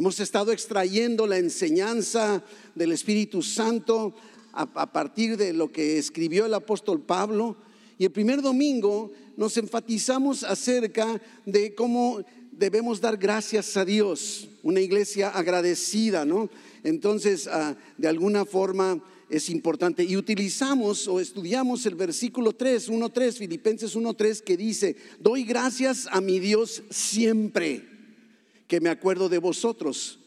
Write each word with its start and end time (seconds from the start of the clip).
Hemos 0.00 0.18
estado 0.18 0.50
extrayendo 0.50 1.26
la 1.26 1.36
enseñanza 1.36 2.42
del 2.74 2.92
Espíritu 2.92 3.42
Santo 3.42 4.14
a, 4.50 4.90
partir 4.90 5.36
de 5.36 5.52
lo 5.52 5.70
que 5.70 5.98
escribió 5.98 6.46
el 6.46 6.54
apóstol 6.54 7.02
Pablo. 7.02 7.58
Y 7.98 8.06
el 8.06 8.10
primer 8.10 8.40
domingo 8.40 9.12
nos 9.36 9.58
enfatizamos 9.58 10.42
acerca 10.42 11.20
de 11.44 11.74
cómo 11.74 12.24
debemos 12.50 13.02
dar 13.02 13.18
gracias 13.18 13.76
a 13.76 13.84
Dios, 13.84 14.48
una 14.62 14.80
iglesia 14.80 15.28
agradecida, 15.28 16.24
¿no? 16.24 16.48
Entonces, 16.82 17.46
ah, 17.46 17.76
de 17.98 18.08
alguna 18.08 18.46
forma 18.46 19.04
es 19.28 19.50
importante. 19.50 20.02
Y 20.02 20.16
utilizamos 20.16 21.08
o 21.08 21.20
estudiamos 21.20 21.84
el 21.84 21.96
versículo 21.96 22.54
3, 22.54 22.88
1.3, 22.88 23.32
Filipenses 23.34 23.94
1.3, 23.94 24.40
que 24.40 24.56
dice, 24.56 24.96
doy 25.18 25.44
gracias 25.44 26.08
a 26.10 26.22
mi 26.22 26.38
Dios 26.38 26.84
siempre 26.88 27.89
que 28.70 28.80
me 28.80 28.88
acuerdo 28.88 29.28
de 29.28 29.38
vosotros. 29.38 30.20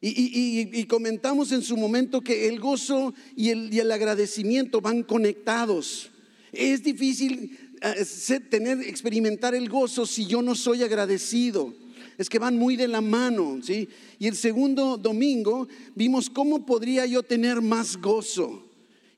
Y, 0.00 0.82
comentamos 0.84 1.52
en 1.52 1.60
su 1.60 1.76
momento 1.76 2.22
que 2.22 2.48
el 2.48 2.58
gozo 2.58 3.12
y 3.36 3.50
el, 3.50 3.92
agradecimiento 3.92 4.80
van 4.80 5.02
conectados. 5.02 6.10
Es 6.52 6.82
difícil 6.82 7.58
eh, 7.82 8.40
tener, 8.48 8.80
experimentar 8.80 9.54
el 9.54 9.68
gozo 9.68 10.06
si 10.06 10.24
yo 10.24 10.40
no 10.40 10.54
soy 10.54 10.84
agradecido. 10.84 11.74
Es 12.16 12.30
que 12.30 12.38
van 12.38 12.56
muy 12.56 12.76
de 12.76 12.88
la 12.88 13.02
mano, 13.02 13.58
¿sí? 13.62 13.90
Y 14.18 14.26
el 14.26 14.36
segundo 14.36 14.96
domingo 14.96 15.68
vimos 15.94 16.30
cómo 16.30 16.64
podría 16.64 17.04
yo 17.04 17.22
tener 17.22 17.60
más 17.60 17.98
gozo. 17.98 18.62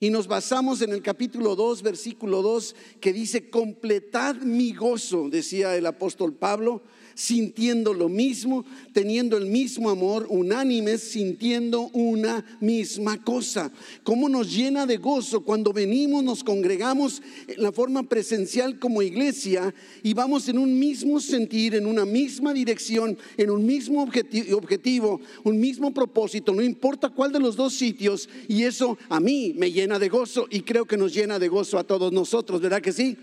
Y 0.01 0.11
nos 0.11 0.27
basamos 0.27 0.83
en 0.83 0.91
el 0.91 1.03
capítulo 1.03 1.55
2, 1.55 1.83
versículo 1.83 2.43
2, 2.43 2.75
que 3.01 3.13
dice, 3.13 3.51
completad 3.51 4.35
mi 4.35 4.73
gozo, 4.73 5.29
decía 5.29 5.77
el 5.77 5.87
apóstol 5.87 6.35
Pablo, 6.35 6.83
sintiendo 7.19 7.95
lo 7.95 8.09
mismo, 8.09 8.65
teniendo 8.93 9.37
el 9.37 9.47
mismo 9.47 9.91
amor, 9.91 10.29
unánimes, 10.31 11.03
sintiendo 11.03 11.89
una 11.93 12.45
misma 12.61 13.25
cosa. 13.25 13.73
¿Cómo 14.05 14.29
nos 14.29 14.55
llena 14.55 14.87
de 14.87 14.99
gozo 14.99 15.41
cuando 15.41 15.73
venimos, 15.73 16.23
nos 16.23 16.45
congregamos 16.45 17.21
en 17.49 17.61
la 17.61 17.73
forma 17.73 18.05
presencial 18.05 18.79
como 18.79 19.03
iglesia 19.03 19.75
y 20.05 20.15
vamos 20.15 20.49
en 20.49 20.59
un 20.59 20.79
mismo 20.79 21.19
sentir, 21.19 21.75
en 21.75 21.87
una 21.87 22.05
misma 22.05 22.55
dirección, 22.55 23.19
en 23.37 23.51
un 23.51 23.67
mismo 23.67 24.01
objetivo, 24.01 25.21
un 25.43 25.59
mismo 25.59 25.93
propósito, 25.93 26.55
no 26.55 26.63
importa 26.63 27.09
cuál 27.09 27.33
de 27.33 27.41
los 27.41 27.57
dos 27.57 27.75
sitios, 27.75 28.29
y 28.47 28.63
eso 28.63 28.97
a 29.09 29.19
mí 29.19 29.55
me 29.57 29.73
llena 29.73 29.99
de 29.99 30.09
gozo 30.09 30.47
y 30.51 30.61
creo 30.61 30.85
que 30.85 30.97
nos 30.97 31.13
llena 31.13 31.41
de 31.41 31.49
gozo 31.49 31.81
a 31.81 31.85
todos 31.85 32.13
nosotros, 32.13 32.61
¿verdad 32.61 32.81
que 32.81 32.93
sí? 32.93 33.17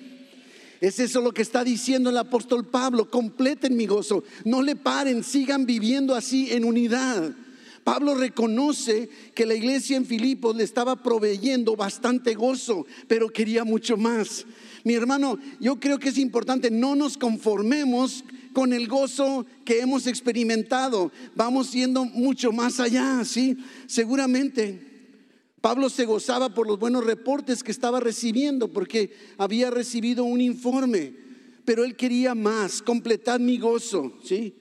Es 0.85 0.99
eso 0.99 1.19
lo 1.19 1.33
que 1.33 1.41
está 1.41 1.63
diciendo 1.63 2.11
el 2.11 2.17
apóstol 2.17 2.63
Pablo. 2.63 3.09
Completen 3.09 3.75
mi 3.75 3.87
gozo. 3.87 4.23
No 4.43 4.61
le 4.61 4.75
paren, 4.75 5.23
sigan 5.23 5.65
viviendo 5.65 6.13
así 6.13 6.51
en 6.51 6.63
unidad. 6.63 7.33
Pablo 7.83 8.13
reconoce 8.13 9.09
que 9.33 9.47
la 9.47 9.55
iglesia 9.55 9.97
en 9.97 10.05
Filipos 10.05 10.55
le 10.55 10.63
estaba 10.63 11.01
proveyendo 11.01 11.75
bastante 11.75 12.35
gozo, 12.35 12.85
pero 13.07 13.29
quería 13.29 13.63
mucho 13.63 13.97
más. 13.97 14.45
Mi 14.83 14.93
hermano, 14.93 15.39
yo 15.59 15.79
creo 15.79 15.97
que 15.97 16.09
es 16.09 16.19
importante, 16.19 16.69
no 16.69 16.95
nos 16.95 17.17
conformemos 17.17 18.23
con 18.53 18.71
el 18.71 18.87
gozo 18.87 19.47
que 19.65 19.79
hemos 19.79 20.05
experimentado. 20.05 21.11
Vamos 21.33 21.73
yendo 21.73 22.05
mucho 22.05 22.51
más 22.51 22.79
allá, 22.79 23.25
¿sí? 23.25 23.57
Seguramente 23.87 24.84
Pablo 25.65 25.89
se 25.89 26.05
gozaba 26.05 26.53
por 26.53 26.67
los 26.67 26.77
buenos 26.77 27.03
reportes 27.03 27.63
que 27.63 27.71
estaba 27.71 27.99
recibiendo 27.99 28.71
porque 28.71 29.11
había 29.39 29.71
recibido 29.71 30.23
un 30.23 30.39
informe, 30.39 31.15
pero 31.65 31.83
él 31.83 31.95
quería 31.95 32.35
más, 32.35 32.83
completar 32.83 33.39
mi 33.39 33.57
gozo, 33.57 34.13
¿sí? 34.23 34.53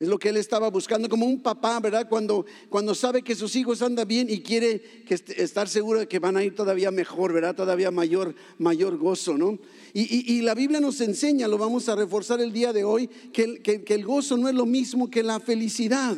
Es 0.00 0.08
lo 0.08 0.18
que 0.18 0.30
él 0.30 0.38
estaba 0.38 0.70
buscando 0.70 1.10
como 1.10 1.26
un 1.26 1.42
papá, 1.42 1.78
¿verdad? 1.78 2.08
Cuando, 2.08 2.46
cuando 2.70 2.94
sabe 2.94 3.20
que 3.20 3.34
sus 3.34 3.54
hijos 3.54 3.82
andan 3.82 4.08
bien 4.08 4.30
y 4.30 4.40
quiere 4.40 4.80
que 5.06 5.12
estar 5.36 5.68
seguro 5.68 6.00
de 6.00 6.08
que 6.08 6.20
van 6.20 6.38
a 6.38 6.42
ir 6.42 6.54
todavía 6.54 6.90
mejor, 6.90 7.34
¿verdad? 7.34 7.54
Todavía 7.54 7.90
mayor, 7.90 8.34
mayor 8.56 8.96
gozo, 8.96 9.36
¿no? 9.36 9.58
Y, 9.92 10.40
la 10.40 10.54
Biblia 10.54 10.80
nos 10.80 11.02
enseña, 11.02 11.48
lo 11.48 11.58
vamos 11.58 11.90
a 11.90 11.96
reforzar 11.96 12.40
el 12.40 12.50
día 12.50 12.72
de 12.72 12.84
hoy, 12.84 13.08
que, 13.08 13.60
que 13.60 13.94
el 13.94 14.06
gozo 14.06 14.38
no 14.38 14.48
es 14.48 14.54
lo 14.54 14.64
mismo 14.64 15.10
que 15.10 15.22
la 15.22 15.38
felicidad. 15.38 16.16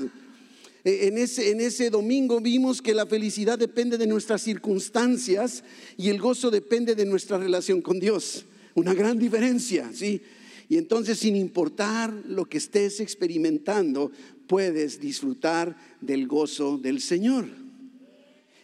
Eh, 0.87 1.09
en 1.09 1.19
ese, 1.19 1.51
en 1.51 1.61
ese 1.61 1.91
domingo 1.91 2.41
vimos 2.41 2.81
que 2.81 2.95
la 2.95 3.07
felicidad 3.07 3.59
depende 3.59 3.99
de 3.99 4.07
nuestras 4.07 4.43
circunstancias 4.43 5.65
y 5.97 6.11
el 6.11 6.21
gozo 6.21 6.49
depende 6.49 6.95
de 6.95 7.05
nuestra 7.05 7.39
relación 7.39 7.83
con 7.83 7.99
Dios. 7.99 8.47
Una 8.75 8.95
gran 8.95 9.19
diferencia, 9.19 9.91
¿sí? 9.93 10.23
Y 10.69 10.77
entonces 10.77 11.19
sin 11.19 11.35
importar 11.35 12.13
lo 12.29 12.45
que 12.45 12.59
estés 12.59 13.01
experimentando, 13.01 14.13
puedes 14.47 15.01
disfrutar 15.01 15.77
del 16.01 16.29
gozo 16.29 16.79
del 16.79 17.01
Señor. 17.01 17.47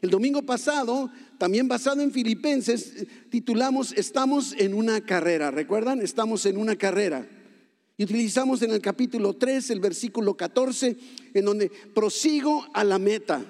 El 0.00 0.10
domingo 0.10 0.43
pasado, 0.43 1.10
también 1.39 1.66
basado 1.66 2.03
en 2.03 2.12
Filipenses, 2.12 3.04
titulamos 3.31 3.93
Estamos 3.97 4.54
en 4.59 4.75
una 4.75 5.00
carrera. 5.00 5.50
¿Recuerdan? 5.50 6.00
Estamos 6.00 6.47
en 6.47 6.56
una 6.56 6.77
carrera. 6.77 7.27
Utilizamos 8.03 8.61
en 8.63 8.73
el 8.73 8.81
capítulo 8.81 9.35
3 9.35 9.71
el 9.71 9.81
versículo 9.81 10.37
14, 10.37 10.97
en 11.35 11.45
donde 11.45 11.71
prosigo 11.95 12.67
a 12.75 12.83
la 12.83 12.99
meta, 12.99 13.45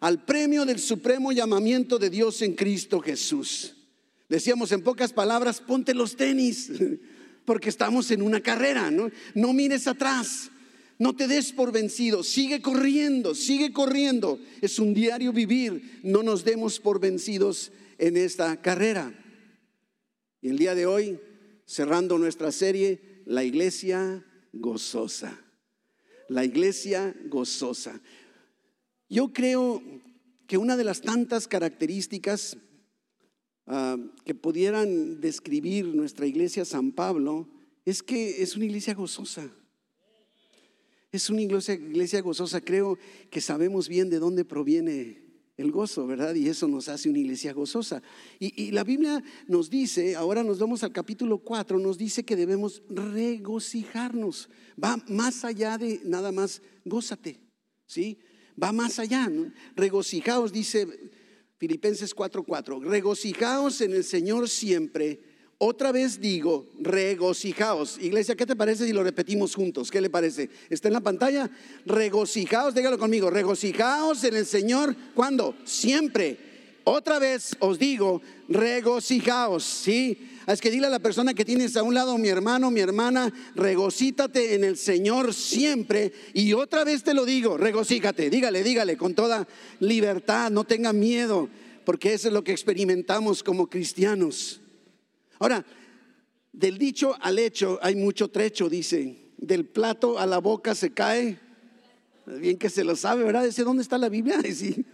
al 0.00 0.22
premio 0.24 0.66
del 0.66 0.78
supremo 0.78 1.32
llamamiento 1.32 1.98
de 1.98 2.10
Dios 2.10 2.42
en 2.42 2.54
Cristo 2.54 3.00
Jesús. 3.00 3.74
Decíamos 4.28 4.72
en 4.72 4.82
pocas 4.82 5.14
palabras, 5.14 5.60
ponte 5.60 5.94
los 5.94 6.16
tenis, 6.16 6.70
porque 7.46 7.70
estamos 7.70 8.10
en 8.10 8.20
una 8.20 8.42
carrera, 8.42 8.90
¿no? 8.90 9.10
No 9.34 9.54
mires 9.54 9.86
atrás, 9.86 10.50
no 10.98 11.16
te 11.16 11.26
des 11.26 11.52
por 11.52 11.72
vencido, 11.72 12.22
sigue 12.22 12.60
corriendo, 12.60 13.34
sigue 13.34 13.72
corriendo. 13.72 14.38
Es 14.60 14.78
un 14.78 14.92
diario 14.92 15.32
vivir, 15.32 16.00
no 16.02 16.22
nos 16.22 16.44
demos 16.44 16.78
por 16.78 17.00
vencidos 17.00 17.72
en 17.98 18.18
esta 18.18 18.60
carrera. 18.60 19.14
Y 20.42 20.50
el 20.50 20.58
día 20.58 20.74
de 20.74 20.84
hoy, 20.84 21.18
cerrando 21.64 22.18
nuestra 22.18 22.52
serie, 22.52 23.09
la 23.30 23.44
iglesia 23.44 24.24
gozosa. 24.52 25.40
La 26.28 26.44
iglesia 26.44 27.14
gozosa. 27.26 28.00
Yo 29.08 29.32
creo 29.32 29.82
que 30.48 30.58
una 30.58 30.76
de 30.76 30.82
las 30.82 31.00
tantas 31.00 31.46
características 31.46 32.56
ah, 33.68 33.96
que 34.24 34.34
pudieran 34.34 35.20
describir 35.20 35.86
nuestra 35.86 36.26
iglesia 36.26 36.64
San 36.64 36.90
Pablo 36.90 37.48
es 37.84 38.02
que 38.02 38.42
es 38.42 38.56
una 38.56 38.64
iglesia 38.64 38.94
gozosa. 38.94 39.48
Es 41.12 41.30
una 41.30 41.42
iglesia, 41.42 41.74
iglesia 41.74 42.22
gozosa. 42.22 42.60
Creo 42.60 42.98
que 43.30 43.40
sabemos 43.40 43.88
bien 43.88 44.10
de 44.10 44.18
dónde 44.18 44.44
proviene 44.44 45.19
el 45.60 45.70
gozo, 45.70 46.06
¿verdad? 46.06 46.34
Y 46.34 46.48
eso 46.48 46.66
nos 46.66 46.88
hace 46.88 47.08
una 47.08 47.18
iglesia 47.18 47.52
gozosa. 47.52 48.02
Y, 48.38 48.70
la 48.70 48.84
Biblia 48.84 49.22
nos 49.46 49.70
dice, 49.70 50.16
ahora 50.16 50.42
nos 50.42 50.58
vamos 50.58 50.82
al 50.82 50.92
capítulo 50.92 51.38
4, 51.38 51.78
nos 51.78 51.98
dice 51.98 52.24
que 52.24 52.36
debemos 52.36 52.82
regocijarnos. 52.88 54.48
Va 54.82 54.96
más 55.08 55.44
allá 55.44 55.78
de 55.78 56.00
nada 56.04 56.32
más, 56.32 56.62
gózate, 56.84 57.40
¿sí? 57.86 58.18
Va 58.62 58.72
más 58.72 58.98
allá, 58.98 59.30
Regocijaos, 59.76 60.52
dice 60.52 60.86
Filipenses 61.58 62.14
4:4, 62.14 62.82
regocijaos 62.82 63.80
en 63.82 63.92
el 63.92 64.04
Señor 64.04 64.48
siempre. 64.48 65.29
Otra 65.62 65.92
vez 65.92 66.18
digo, 66.22 66.64
regocijaos. 66.80 67.98
Iglesia, 68.00 68.34
¿qué 68.34 68.46
te 68.46 68.56
parece 68.56 68.86
si 68.86 68.94
lo 68.94 69.04
repetimos 69.04 69.54
juntos? 69.54 69.90
¿Qué 69.90 70.00
le 70.00 70.08
parece? 70.08 70.48
¿Está 70.70 70.88
en 70.88 70.94
la 70.94 71.02
pantalla? 71.02 71.50
Regocijaos, 71.84 72.74
dígalo 72.74 72.98
conmigo, 72.98 73.28
regocijaos 73.28 74.24
en 74.24 74.36
el 74.36 74.46
Señor. 74.46 74.96
¿Cuándo? 75.14 75.54
Siempre. 75.66 76.38
Otra 76.84 77.18
vez 77.18 77.54
os 77.58 77.78
digo, 77.78 78.22
regocijaos, 78.48 79.62
¿sí? 79.64 80.30
Es 80.46 80.62
que 80.62 80.70
dile 80.70 80.86
a 80.86 80.90
la 80.90 80.98
persona 80.98 81.34
que 81.34 81.44
tienes 81.44 81.76
a 81.76 81.82
un 81.82 81.92
lado, 81.92 82.16
mi 82.16 82.28
hermano, 82.28 82.70
mi 82.70 82.80
hermana, 82.80 83.30
regocítate 83.54 84.54
en 84.54 84.64
el 84.64 84.78
Señor 84.78 85.34
siempre. 85.34 86.10
Y 86.32 86.54
otra 86.54 86.84
vez 86.84 87.02
te 87.02 87.12
lo 87.12 87.26
digo, 87.26 87.58
regocíjate, 87.58 88.30
dígale, 88.30 88.62
dígale 88.62 88.96
con 88.96 89.14
toda 89.14 89.46
libertad, 89.80 90.50
no 90.50 90.64
tenga 90.64 90.94
miedo, 90.94 91.50
porque 91.84 92.14
eso 92.14 92.28
es 92.28 92.34
lo 92.34 92.44
que 92.44 92.52
experimentamos 92.52 93.42
como 93.42 93.68
cristianos. 93.68 94.62
Ahora, 95.40 95.64
del 96.52 96.78
dicho 96.78 97.16
al 97.20 97.38
hecho 97.38 97.78
hay 97.82 97.96
mucho 97.96 98.28
trecho, 98.28 98.68
dice. 98.68 99.32
Del 99.38 99.64
plato 99.64 100.18
a 100.18 100.26
la 100.26 100.38
boca 100.38 100.74
se 100.74 100.92
cae. 100.92 101.40
Bien 102.26 102.58
que 102.58 102.68
se 102.68 102.84
lo 102.84 102.94
sabe, 102.94 103.24
¿verdad? 103.24 103.44
Dice, 103.44 103.64
¿dónde 103.64 103.82
está 103.82 103.98
la 103.98 104.08
Biblia? 104.08 104.38
Sí. 104.54 104.84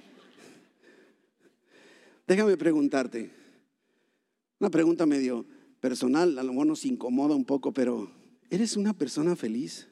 Déjame 2.26 2.56
preguntarte. 2.56 3.31
Una 4.58 4.70
pregunta 4.70 5.04
medio 5.04 5.44
personal, 5.81 6.38
a 6.38 6.43
lo 6.43 6.52
mejor 6.52 6.66
nos 6.69 6.84
incomoda 6.84 7.34
un 7.34 7.44
poco, 7.44 7.72
pero 7.72 8.10
¿eres 8.48 8.76
una 8.76 8.94
persona 8.94 9.37
feliz? 9.37 9.87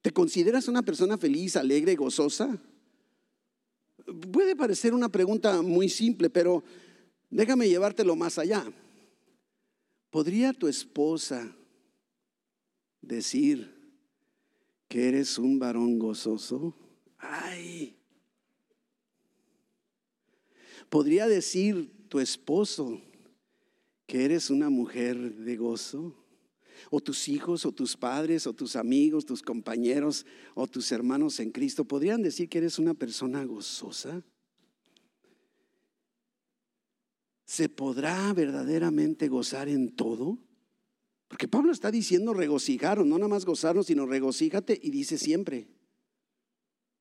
¿Te 0.00 0.10
consideras 0.10 0.68
una 0.68 0.82
persona 0.82 1.18
feliz, 1.18 1.56
alegre, 1.56 1.96
gozosa? 1.96 2.56
Puede 4.30 4.56
parecer 4.56 4.94
una 4.94 5.08
pregunta 5.08 5.60
muy 5.60 5.88
simple, 5.88 6.30
pero 6.30 6.62
déjame 7.30 7.68
llevártelo 7.68 8.14
más 8.14 8.38
allá. 8.38 8.64
¿Podría 10.10 10.52
tu 10.52 10.68
esposa 10.68 11.54
decir 13.02 13.74
que 14.88 15.08
eres 15.08 15.38
un 15.38 15.58
varón 15.58 15.98
gozoso? 15.98 16.74
Ay. 17.18 17.94
¿Podría 20.88 21.26
decir 21.28 21.92
tu 22.08 22.20
esposo 22.20 23.02
que 24.06 24.24
eres 24.24 24.48
una 24.48 24.70
mujer 24.70 25.34
de 25.34 25.56
gozo? 25.56 26.14
¿O 26.90 27.00
tus 27.00 27.28
hijos, 27.28 27.66
o 27.66 27.72
tus 27.72 27.96
padres, 27.96 28.46
o 28.46 28.54
tus 28.54 28.76
amigos, 28.76 29.26
tus 29.26 29.42
compañeros, 29.42 30.24
o 30.54 30.66
tus 30.66 30.90
hermanos 30.92 31.38
en 31.40 31.50
Cristo 31.50 31.84
podrían 31.84 32.22
decir 32.22 32.48
que 32.48 32.58
eres 32.58 32.78
una 32.78 32.94
persona 32.94 33.44
gozosa? 33.44 34.22
¿Se 37.48 37.70
podrá 37.70 38.30
verdaderamente 38.34 39.26
gozar 39.26 39.70
en 39.70 39.96
todo? 39.96 40.36
Porque 41.28 41.48
Pablo 41.48 41.72
está 41.72 41.90
diciendo 41.90 42.34
regocijaros, 42.34 43.06
no 43.06 43.16
nada 43.16 43.28
más 43.28 43.46
gozarnos, 43.46 43.86
sino 43.86 44.04
regocíjate 44.04 44.78
y 44.82 44.90
dice 44.90 45.16
siempre. 45.16 45.66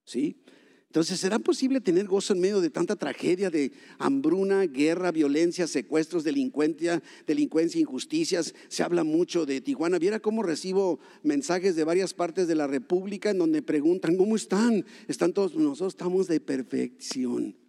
¿Sí? 0.05 0.41
Entonces, 0.85 1.19
¿será 1.19 1.37
posible 1.37 1.81
tener 1.81 2.07
gozo 2.07 2.31
en 2.31 2.39
medio 2.39 2.61
de 2.61 2.69
tanta 2.69 2.95
tragedia 2.95 3.49
de 3.49 3.73
hambruna, 3.99 4.65
guerra, 4.67 5.11
violencia, 5.11 5.67
secuestros, 5.67 6.23
delincuencia, 6.23 7.03
delincuencia, 7.25 7.81
injusticias? 7.81 8.55
Se 8.69 8.83
habla 8.83 9.03
mucho 9.03 9.45
de 9.45 9.59
Tijuana. 9.59 9.99
Viera 9.99 10.21
cómo 10.21 10.43
recibo 10.43 11.01
mensajes 11.23 11.75
de 11.75 11.83
varias 11.83 12.13
partes 12.13 12.47
de 12.47 12.55
la 12.55 12.67
República 12.67 13.31
en 13.31 13.39
donde 13.39 13.61
preguntan, 13.61 14.15
¿cómo 14.15 14.37
están? 14.37 14.85
Están 15.09 15.33
todos, 15.33 15.55
nosotros 15.55 15.93
estamos 15.93 16.27
de 16.27 16.39
perfección. 16.39 17.66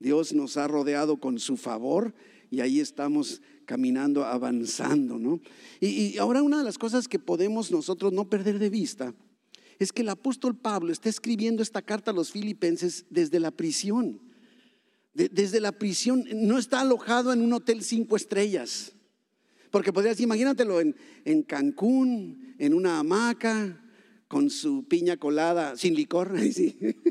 Dios 0.00 0.32
nos 0.32 0.56
ha 0.56 0.66
rodeado 0.66 1.18
con 1.18 1.38
su 1.38 1.56
favor 1.56 2.14
y 2.50 2.60
ahí 2.60 2.80
estamos 2.80 3.40
caminando, 3.66 4.24
avanzando, 4.24 5.18
¿no? 5.18 5.40
Y, 5.80 6.18
ahora 6.18 6.42
una 6.42 6.58
de 6.58 6.64
las 6.64 6.78
cosas 6.78 7.06
que 7.06 7.20
podemos 7.20 7.70
nosotros 7.70 8.12
no 8.12 8.28
perder 8.28 8.58
de 8.58 8.70
vista 8.70 9.14
es 9.78 9.92
que 9.92 10.02
el 10.02 10.08
apóstol 10.08 10.56
Pablo 10.56 10.92
está 10.92 11.08
escribiendo 11.08 11.62
esta 11.62 11.80
carta 11.80 12.10
a 12.10 12.14
los 12.14 12.32
filipenses 12.32 13.06
desde 13.10 13.38
la 13.38 13.52
prisión. 13.52 14.20
desde 15.14 15.60
la 15.60 15.72
prisión, 15.72 16.24
no 16.34 16.58
está 16.58 16.80
alojado 16.80 17.32
en 17.32 17.42
un 17.42 17.52
hotel 17.52 17.82
cinco 17.82 18.16
estrellas. 18.16 18.92
Porque 19.70 19.92
podrías, 19.92 20.20
imagínatelo 20.20 20.80
en, 20.80 20.96
en 21.24 21.42
Cancún, 21.42 22.54
en 22.58 22.74
una 22.74 22.98
hamaca, 22.98 23.80
con 24.30 24.48
su 24.48 24.84
piña 24.86 25.16
colada, 25.16 25.76
sin 25.76 25.94
licor, 25.94 26.32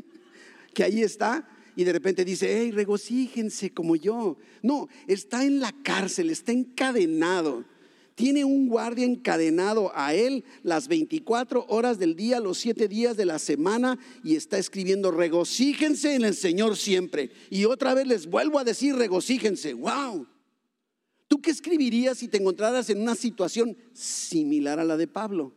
que 0.74 0.82
ahí 0.82 1.02
está, 1.02 1.46
y 1.80 1.84
de 1.84 1.94
repente 1.94 2.26
dice, 2.26 2.58
hey, 2.60 2.72
regocíjense 2.72 3.72
como 3.72 3.96
yo. 3.96 4.36
No, 4.62 4.86
está 5.06 5.46
en 5.46 5.60
la 5.60 5.72
cárcel, 5.82 6.28
está 6.28 6.52
encadenado 6.52 7.64
tiene 8.16 8.44
un 8.44 8.68
guardia 8.68 9.06
encadenado 9.06 9.92
a 9.94 10.12
él 10.12 10.44
las 10.62 10.88
24 10.88 11.64
horas 11.70 11.98
del 11.98 12.16
día, 12.16 12.38
los 12.38 12.58
7 12.58 12.86
días 12.86 13.16
de 13.16 13.24
la 13.24 13.38
semana 13.38 13.98
y 14.22 14.36
está 14.36 14.58
escribiendo, 14.58 15.10
regocíjense 15.10 16.16
en 16.16 16.26
el 16.26 16.34
Señor 16.34 16.76
siempre. 16.76 17.30
Y 17.48 17.64
otra 17.64 17.94
vez 17.94 18.06
les 18.06 18.26
vuelvo 18.26 18.58
a 18.58 18.64
decir, 18.64 18.94
regocíjense. 18.94 19.72
¡Wow! 19.72 20.26
¿Tú 21.28 21.40
qué 21.40 21.50
escribirías 21.50 22.18
si 22.18 22.28
te 22.28 22.36
encontraras 22.36 22.90
en 22.90 23.00
una 23.00 23.14
situación 23.14 23.74
similar 23.94 24.78
a 24.78 24.84
la 24.84 24.98
de 24.98 25.06
Pablo? 25.06 25.54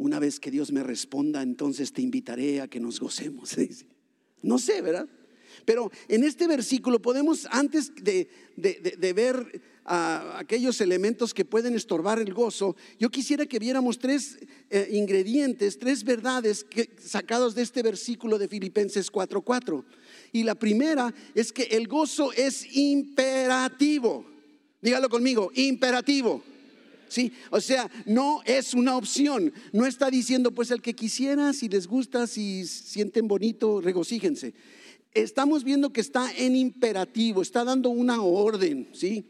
Una 0.00 0.18
vez 0.18 0.40
que 0.40 0.50
Dios 0.50 0.72
me 0.72 0.82
responda, 0.82 1.42
entonces 1.42 1.92
te 1.92 2.00
invitaré 2.00 2.62
a 2.62 2.68
que 2.68 2.80
nos 2.80 2.98
gocemos. 2.98 3.54
No 4.42 4.58
sé, 4.58 4.80
¿verdad? 4.80 5.06
Pero 5.66 5.92
en 6.08 6.24
este 6.24 6.46
versículo 6.46 7.02
podemos, 7.02 7.46
antes 7.50 7.92
de, 7.94 8.26
ver 9.14 9.60
aquellos 9.84 10.80
elementos 10.80 11.34
que 11.34 11.44
pueden 11.44 11.74
estorbar 11.74 12.18
el 12.18 12.32
gozo, 12.32 12.74
yo 12.98 13.10
quisiera 13.10 13.44
que 13.44 13.58
viéramos 13.58 13.98
tres 13.98 14.38
eh, 14.70 14.88
ingredientes, 14.92 15.78
tres 15.78 16.02
verdades 16.02 16.64
que, 16.64 16.88
sacados 17.04 17.54
de 17.54 17.60
este 17.60 17.82
versículo 17.82 18.38
de 18.38 18.48
Filipenses 18.48 19.12
4:4. 19.12 19.84
Y 20.32 20.44
la 20.44 20.54
primera 20.54 21.12
es 21.34 21.52
que 21.52 21.64
el 21.64 21.86
gozo 21.86 22.32
es 22.32 22.74
imperativo. 22.74 24.24
Dígalo 24.80 25.10
conmigo, 25.10 25.50
imperativo. 25.54 26.42
¿Sí? 27.10 27.32
O 27.50 27.60
sea, 27.60 27.90
no 28.06 28.40
es 28.46 28.72
una 28.72 28.96
opción. 28.96 29.52
No 29.72 29.84
está 29.84 30.10
diciendo, 30.10 30.52
pues 30.52 30.70
el 30.70 30.80
que 30.80 30.94
quisiera, 30.94 31.52
si 31.52 31.68
les 31.68 31.86
gusta, 31.86 32.26
si 32.26 32.66
sienten 32.66 33.28
bonito, 33.28 33.82
regocíjense 33.82 34.54
estamos 35.12 35.64
viendo 35.64 35.92
que 35.92 36.00
está 36.00 36.30
en 36.36 36.54
imperativo, 36.54 37.42
está 37.42 37.64
dando 37.64 37.90
una 37.90 38.22
orden, 38.22 38.88
¿sí? 38.92 39.24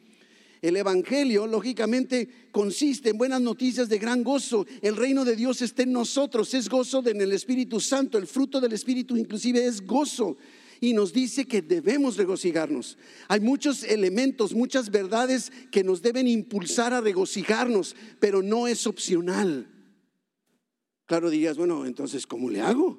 El 0.62 0.76
Evangelio, 0.76 1.46
lógicamente, 1.46 2.28
consiste 2.52 3.10
en 3.10 3.18
buenas 3.18 3.40
noticias 3.40 3.88
de 3.88 3.98
gran 3.98 4.22
gozo. 4.22 4.66
El 4.82 4.94
reino 4.94 5.24
de 5.24 5.34
Dios 5.34 5.62
está 5.62 5.84
en 5.84 5.92
nosotros, 5.92 6.52
es 6.52 6.68
gozo 6.68 7.02
en 7.06 7.20
el 7.22 7.32
Espíritu 7.32 7.80
Santo. 7.80 8.18
El 8.18 8.26
fruto 8.26 8.60
del 8.60 8.74
Espíritu 8.74 9.16
inclusive 9.16 9.64
es 9.64 9.80
gozo. 9.80 10.36
Y 10.80 10.94
nos 10.94 11.12
dice 11.12 11.44
que 11.44 11.60
debemos 11.60 12.16
regocijarnos. 12.16 12.96
Hay 13.28 13.40
muchos 13.40 13.84
elementos, 13.84 14.54
muchas 14.54 14.90
verdades 14.90 15.52
que 15.70 15.84
nos 15.84 16.00
deben 16.00 16.26
impulsar 16.26 16.94
a 16.94 17.02
regocijarnos, 17.02 17.94
pero 18.18 18.42
no 18.42 18.66
es 18.66 18.86
opcional. 18.86 19.68
Claro 21.04 21.28
dirías, 21.28 21.58
bueno, 21.58 21.84
entonces, 21.84 22.26
¿cómo 22.26 22.48
le 22.48 22.60
hago? 22.60 22.98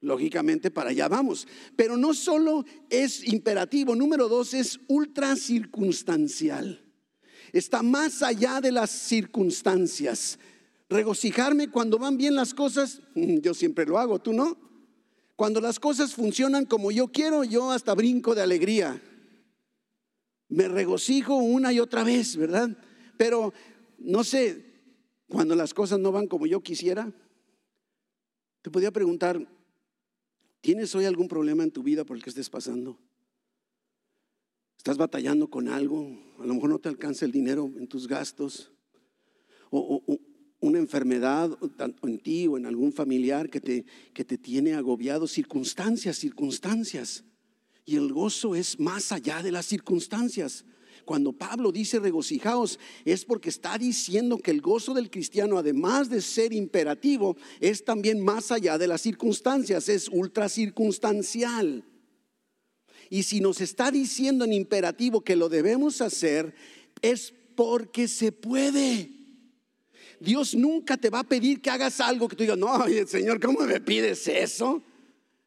Lógicamente 0.00 0.70
para 0.70 0.90
allá 0.90 1.08
vamos. 1.08 1.48
Pero 1.76 1.96
no 1.96 2.12
solo 2.12 2.64
es 2.90 3.26
imperativo, 3.26 3.96
número 3.96 4.28
dos 4.28 4.54
es 4.54 4.78
ultra 4.86 5.34
circunstancial. 5.34 6.84
Está 7.52 7.82
más 7.82 8.22
allá 8.22 8.60
de 8.60 8.70
las 8.70 8.90
circunstancias. 8.90 10.38
Regocijarme 10.90 11.70
cuando 11.70 11.98
van 11.98 12.18
bien 12.18 12.36
las 12.36 12.52
cosas, 12.52 13.00
yo 13.14 13.54
siempre 13.54 13.86
lo 13.86 13.98
hago, 13.98 14.20
tú 14.20 14.32
no. 14.32 14.73
Cuando 15.36 15.60
las 15.60 15.80
cosas 15.80 16.14
funcionan 16.14 16.64
como 16.64 16.90
yo 16.90 17.08
quiero, 17.08 17.44
yo 17.44 17.70
hasta 17.70 17.94
brinco 17.94 18.34
de 18.34 18.42
alegría. 18.42 19.00
Me 20.48 20.68
regocijo 20.68 21.34
una 21.36 21.72
y 21.72 21.80
otra 21.80 22.04
vez, 22.04 22.36
¿verdad? 22.36 22.76
Pero 23.16 23.52
no 23.98 24.22
sé, 24.24 24.64
cuando 25.28 25.54
las 25.54 25.74
cosas 25.74 25.98
no 25.98 26.12
van 26.12 26.28
como 26.28 26.46
yo 26.46 26.60
quisiera, 26.62 27.12
te 28.62 28.70
podía 28.70 28.92
preguntar, 28.92 29.46
¿Tienes 30.64 30.94
hoy 30.94 31.04
algún 31.04 31.28
problema 31.28 31.62
en 31.62 31.70
tu 31.70 31.82
vida 31.82 32.06
por 32.06 32.16
el 32.16 32.22
que 32.22 32.30
estés 32.30 32.48
pasando? 32.48 32.98
¿Estás 34.78 34.96
batallando 34.96 35.50
con 35.50 35.68
algo? 35.68 36.18
A 36.38 36.46
lo 36.46 36.54
mejor 36.54 36.70
no 36.70 36.78
te 36.78 36.88
alcanza 36.88 37.26
el 37.26 37.32
dinero 37.32 37.70
en 37.76 37.86
tus 37.86 38.08
gastos. 38.08 38.72
O, 39.68 40.02
una 40.64 40.78
enfermedad 40.78 41.50
en 42.02 42.18
ti 42.18 42.46
o 42.46 42.56
en 42.56 42.66
algún 42.66 42.92
familiar 42.92 43.50
que 43.50 43.60
te, 43.60 43.84
que 44.12 44.24
te 44.24 44.38
tiene 44.38 44.74
agobiado. 44.74 45.26
Circunstancias, 45.26 46.16
circunstancias. 46.16 47.24
Y 47.84 47.96
el 47.96 48.12
gozo 48.12 48.54
es 48.54 48.80
más 48.80 49.12
allá 49.12 49.42
de 49.42 49.52
las 49.52 49.66
circunstancias. 49.66 50.64
Cuando 51.04 51.34
Pablo 51.34 51.70
dice 51.70 51.98
regocijaos, 51.98 52.78
es 53.04 53.26
porque 53.26 53.50
está 53.50 53.76
diciendo 53.76 54.38
que 54.38 54.50
el 54.50 54.62
gozo 54.62 54.94
del 54.94 55.10
cristiano, 55.10 55.58
además 55.58 56.08
de 56.08 56.22
ser 56.22 56.54
imperativo, 56.54 57.36
es 57.60 57.84
también 57.84 58.20
más 58.24 58.50
allá 58.50 58.78
de 58.78 58.86
las 58.86 59.02
circunstancias, 59.02 59.90
es 59.90 60.08
ultra 60.08 60.48
circunstancial. 60.48 61.84
Y 63.10 63.24
si 63.24 63.40
nos 63.40 63.60
está 63.60 63.90
diciendo 63.90 64.46
en 64.46 64.54
imperativo 64.54 65.20
que 65.20 65.36
lo 65.36 65.50
debemos 65.50 66.00
hacer, 66.00 66.54
es 67.02 67.34
porque 67.54 68.08
se 68.08 68.32
puede. 68.32 69.23
Dios 70.20 70.54
nunca 70.54 70.96
te 70.96 71.10
va 71.10 71.20
a 71.20 71.24
pedir 71.24 71.60
que 71.60 71.70
hagas 71.70 72.00
algo 72.00 72.28
que 72.28 72.36
tú 72.36 72.42
digas, 72.42 72.58
no, 72.58 72.84
Señor, 73.06 73.40
¿cómo 73.40 73.60
me 73.60 73.80
pides 73.80 74.26
eso? 74.28 74.82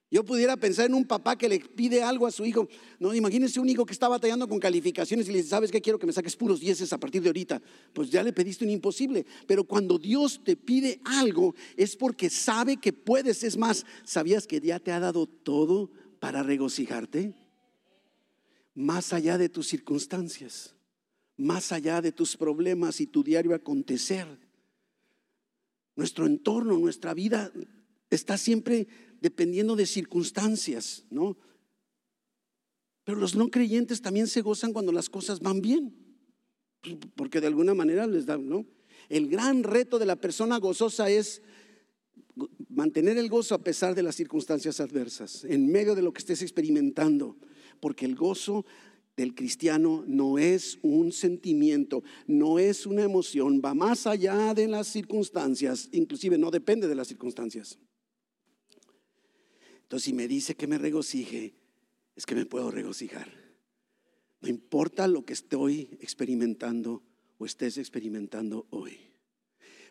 Yo 0.09 0.23
pudiera 0.23 0.55
pensar 0.55 0.85
en 0.85 0.93
un 0.93 1.03
papá 1.03 1.37
que 1.37 1.49
le 1.49 1.59
pide 1.59 2.01
algo 2.01 2.25
a 2.25 2.31
su 2.31 2.45
hijo. 2.45 2.69
No, 2.97 3.13
imagínense 3.13 3.59
un 3.59 3.67
hijo 3.67 3.85
que 3.85 3.91
está 3.91 4.07
batallando 4.07 4.47
con 4.47 4.57
calificaciones 4.57 5.27
y 5.27 5.31
le 5.31 5.37
dice, 5.39 5.49
¿sabes 5.49 5.69
qué? 5.69 5.81
Quiero 5.81 5.99
que 5.99 6.05
me 6.05 6.13
saques 6.13 6.37
puros 6.37 6.61
dieces 6.61 6.93
a 6.93 6.97
partir 6.97 7.21
de 7.21 7.27
ahorita. 7.27 7.61
Pues 7.91 8.09
ya 8.09 8.23
le 8.23 8.31
pediste 8.31 8.63
un 8.63 8.71
imposible. 8.71 9.25
Pero 9.47 9.65
cuando 9.65 9.97
Dios 9.97 10.41
te 10.45 10.55
pide 10.55 11.01
algo 11.03 11.55
es 11.75 11.97
porque 11.97 12.29
sabe 12.29 12.77
que 12.77 12.93
puedes. 12.93 13.43
Es 13.43 13.57
más, 13.57 13.85
¿sabías 14.05 14.47
que 14.47 14.61
ya 14.61 14.79
te 14.79 14.93
ha 14.93 15.01
dado 15.01 15.27
todo 15.27 15.91
para 16.21 16.41
regocijarte? 16.41 17.33
Más 18.75 19.11
allá 19.11 19.37
de 19.37 19.49
tus 19.49 19.67
circunstancias, 19.67 20.73
más 21.35 21.73
allá 21.73 22.01
de 22.01 22.13
tus 22.13 22.37
problemas 22.37 23.01
y 23.01 23.07
tu 23.07 23.23
diario 23.23 23.53
acontecer. 23.53 24.46
Nuestro 25.97 26.27
entorno, 26.27 26.77
nuestra 26.77 27.13
vida 27.13 27.51
está 28.09 28.37
siempre 28.37 28.87
dependiendo 29.19 29.75
de 29.75 29.85
circunstancias, 29.85 31.03
¿no? 31.09 31.37
Pero 33.03 33.17
los 33.17 33.35
no 33.35 33.49
creyentes 33.49 34.01
también 34.01 34.27
se 34.27 34.41
gozan 34.41 34.73
cuando 34.73 34.91
las 34.91 35.09
cosas 35.09 35.39
van 35.39 35.59
bien, 35.59 35.93
porque 37.15 37.41
de 37.41 37.47
alguna 37.47 37.73
manera 37.73 38.05
les 38.05 38.25
da, 38.25 38.37
¿no? 38.37 38.65
El 39.09 39.27
gran 39.27 39.63
reto 39.63 39.97
de 39.97 40.05
la 40.05 40.17
persona 40.17 40.57
gozosa 40.57 41.09
es 41.09 41.41
mantener 42.69 43.17
el 43.17 43.29
gozo 43.29 43.55
a 43.55 43.63
pesar 43.63 43.95
de 43.95 44.03
las 44.03 44.15
circunstancias 44.15 44.79
adversas, 44.79 45.45
en 45.45 45.71
medio 45.71 45.95
de 45.95 46.03
lo 46.03 46.13
que 46.13 46.19
estés 46.19 46.43
experimentando, 46.43 47.37
porque 47.79 48.05
el 48.05 48.15
gozo 48.15 48.65
del 49.17 49.33
cristiano 49.33 50.03
no 50.07 50.37
es 50.37 50.77
un 50.83 51.11
sentimiento, 51.11 52.03
no 52.27 52.59
es 52.59 52.85
una 52.85 53.03
emoción, 53.03 53.61
va 53.65 53.73
más 53.73 54.05
allá 54.05 54.53
de 54.53 54.67
las 54.67 54.87
circunstancias, 54.87 55.89
inclusive 55.91 56.37
no 56.37 56.51
depende 56.51 56.87
de 56.87 56.95
las 56.95 57.07
circunstancias. 57.07 57.79
Entonces, 59.81 60.05
si 60.05 60.13
me 60.13 60.27
dice 60.27 60.55
que 60.55 60.67
me 60.67 60.77
regocije, 60.77 61.55
es 62.15 62.25
que 62.25 62.35
me 62.35 62.45
puedo 62.45 62.69
regocijar. 62.69 63.33
No 64.41 64.49
importa 64.49 65.07
lo 65.07 65.25
que 65.25 65.33
estoy 65.33 65.97
experimentando 65.99 67.03
o 67.39 67.45
estés 67.45 67.77
experimentando 67.77 68.67
hoy. 68.69 69.06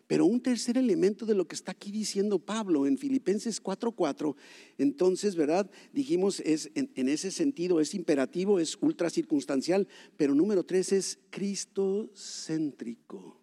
Pero 0.07 0.25
un 0.25 0.41
tercer 0.41 0.77
elemento 0.77 1.25
de 1.25 1.35
lo 1.35 1.45
que 1.47 1.55
está 1.55 1.73
aquí 1.73 1.91
diciendo 1.91 2.39
Pablo 2.39 2.87
en 2.87 2.97
Filipenses 2.97 3.61
4:4, 3.61 4.37
entonces, 4.77 5.35
¿verdad? 5.35 5.69
Dijimos, 5.91 6.39
es 6.39 6.71
en, 6.75 7.09
ese 7.09 7.29
sentido, 7.29 7.81
es 7.81 7.93
imperativo, 7.93 8.57
es 8.59 8.77
ultra 8.79 9.09
circunstancial, 9.09 9.85
pero 10.15 10.33
número 10.33 10.63
tres 10.63 10.93
es 10.93 11.19
cristocéntrico. 11.29 13.41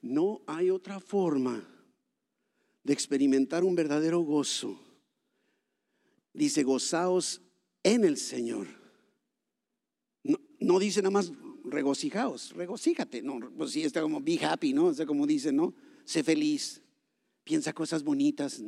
No 0.00 0.42
hay 0.46 0.70
otra 0.70 1.00
forma 1.00 1.68
de 2.84 2.92
experimentar 2.92 3.64
un 3.64 3.74
verdadero 3.74 4.20
gozo. 4.20 4.80
Dice, 6.32 6.62
gozaos 6.62 7.42
en 7.82 8.04
el 8.04 8.16
Señor. 8.16 8.68
No, 10.22 10.38
no 10.60 10.78
dice 10.78 11.02
nada 11.02 11.10
más 11.10 11.32
regocijaos, 11.66 12.52
regocíjate, 12.54 13.22
no, 13.22 13.38
pues 13.56 13.72
sí, 13.72 13.82
está 13.82 14.00
como 14.00 14.20
be 14.20 14.38
happy, 14.44 14.72
¿no? 14.72 14.86
O 14.86 14.94
sea, 14.94 15.06
como 15.06 15.26
dice, 15.26 15.52
¿no? 15.52 15.74
Sé 16.04 16.22
feliz, 16.22 16.82
piensa 17.44 17.72
cosas 17.72 18.02
bonitas, 18.02 18.62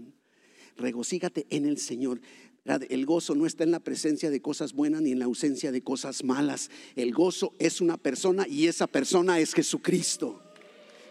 regocíjate 0.77 1.47
en 1.51 1.67
el 1.67 1.79
Señor. 1.79 2.21
El 2.91 3.07
gozo 3.07 3.35
no 3.35 3.47
está 3.47 3.65
en 3.65 3.71
la 3.71 3.81
presencia 3.81 4.31
de 4.31 4.43
cosas 4.43 4.75
buenas 4.75 5.01
ni 5.01 5.13
en 5.13 5.19
la 5.19 5.25
ausencia 5.25 5.73
de 5.73 5.83
cosas 5.83 6.23
malas. 6.23 6.71
El 6.97 7.13
gozo 7.15 7.55
es 7.59 7.81
una 7.81 7.97
persona 7.97 8.47
y 8.47 8.67
esa 8.67 8.87
persona 8.87 9.39
es 9.39 9.55
Jesucristo. 9.55 10.43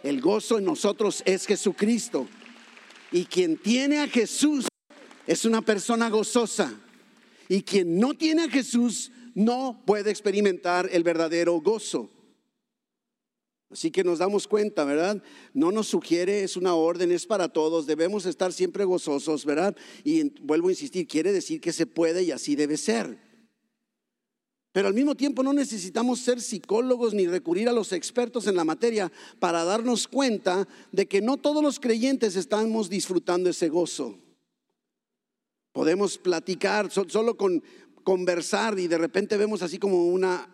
El 0.03 0.21
gozo 0.21 0.59
en 0.59 0.65
nosotros 0.65 1.23
es 1.25 1.47
Jesucristo. 1.47 2.27
Y 3.11 3.25
quien 3.25 3.57
tiene 3.57 3.99
a 3.99 4.07
Jesús 4.07 4.67
es 5.25 5.45
una 5.45 5.63
persona 5.63 6.09
gozosa. 6.09 6.79
Y 7.49 7.63
quien 7.63 7.97
no 7.97 8.13
tiene 8.13 8.43
a 8.43 8.49
Jesús 8.49 9.11
no 9.37 9.83
puede 9.85 10.09
experimentar 10.09 10.89
el 10.91 11.03
verdadero 11.03 11.61
gozo. 11.61 12.09
Así 13.69 13.91
que 13.91 14.03
nos 14.03 14.17
damos 14.17 14.47
cuenta, 14.47 14.83
¿verdad? 14.83 15.21
No 15.53 15.71
nos 15.71 15.87
sugiere, 15.87 16.43
es 16.43 16.57
una 16.57 16.73
orden, 16.73 17.11
es 17.11 17.27
para 17.27 17.47
todos, 17.47 17.85
debemos 17.85 18.25
estar 18.25 18.51
siempre 18.51 18.83
gozosos, 18.83 19.45
¿verdad? 19.45 19.77
Y 20.03 20.31
vuelvo 20.41 20.69
a 20.69 20.71
insistir, 20.71 21.07
quiere 21.07 21.31
decir 21.31 21.61
que 21.61 21.71
se 21.71 21.85
puede 21.85 22.23
y 22.23 22.31
así 22.31 22.55
debe 22.55 22.77
ser. 22.77 23.19
Pero 24.71 24.87
al 24.87 24.95
mismo 24.95 25.13
tiempo 25.13 25.43
no 25.43 25.53
necesitamos 25.53 26.19
ser 26.19 26.41
psicólogos 26.41 27.13
ni 27.13 27.27
recurrir 27.27 27.69
a 27.69 27.73
los 27.73 27.91
expertos 27.91 28.47
en 28.47 28.55
la 28.55 28.63
materia 28.63 29.11
para 29.37 29.63
darnos 29.63 30.07
cuenta 30.07 30.67
de 30.91 31.05
que 31.05 31.21
no 31.21 31.37
todos 31.37 31.61
los 31.61 31.79
creyentes 31.79 32.35
estamos 32.35 32.89
disfrutando 32.89 33.51
ese 33.51 33.69
gozo. 33.69 34.17
Podemos 35.77 36.17
platicar 36.17 36.89
solo 36.89 37.37
con 37.37 37.61
conversar 38.07 38.79
y 38.79 38.87
de 38.87 38.97
repente 38.97 39.35
vemos 39.35 39.61
así 39.61 39.79
como 39.79 40.07
una, 40.07 40.47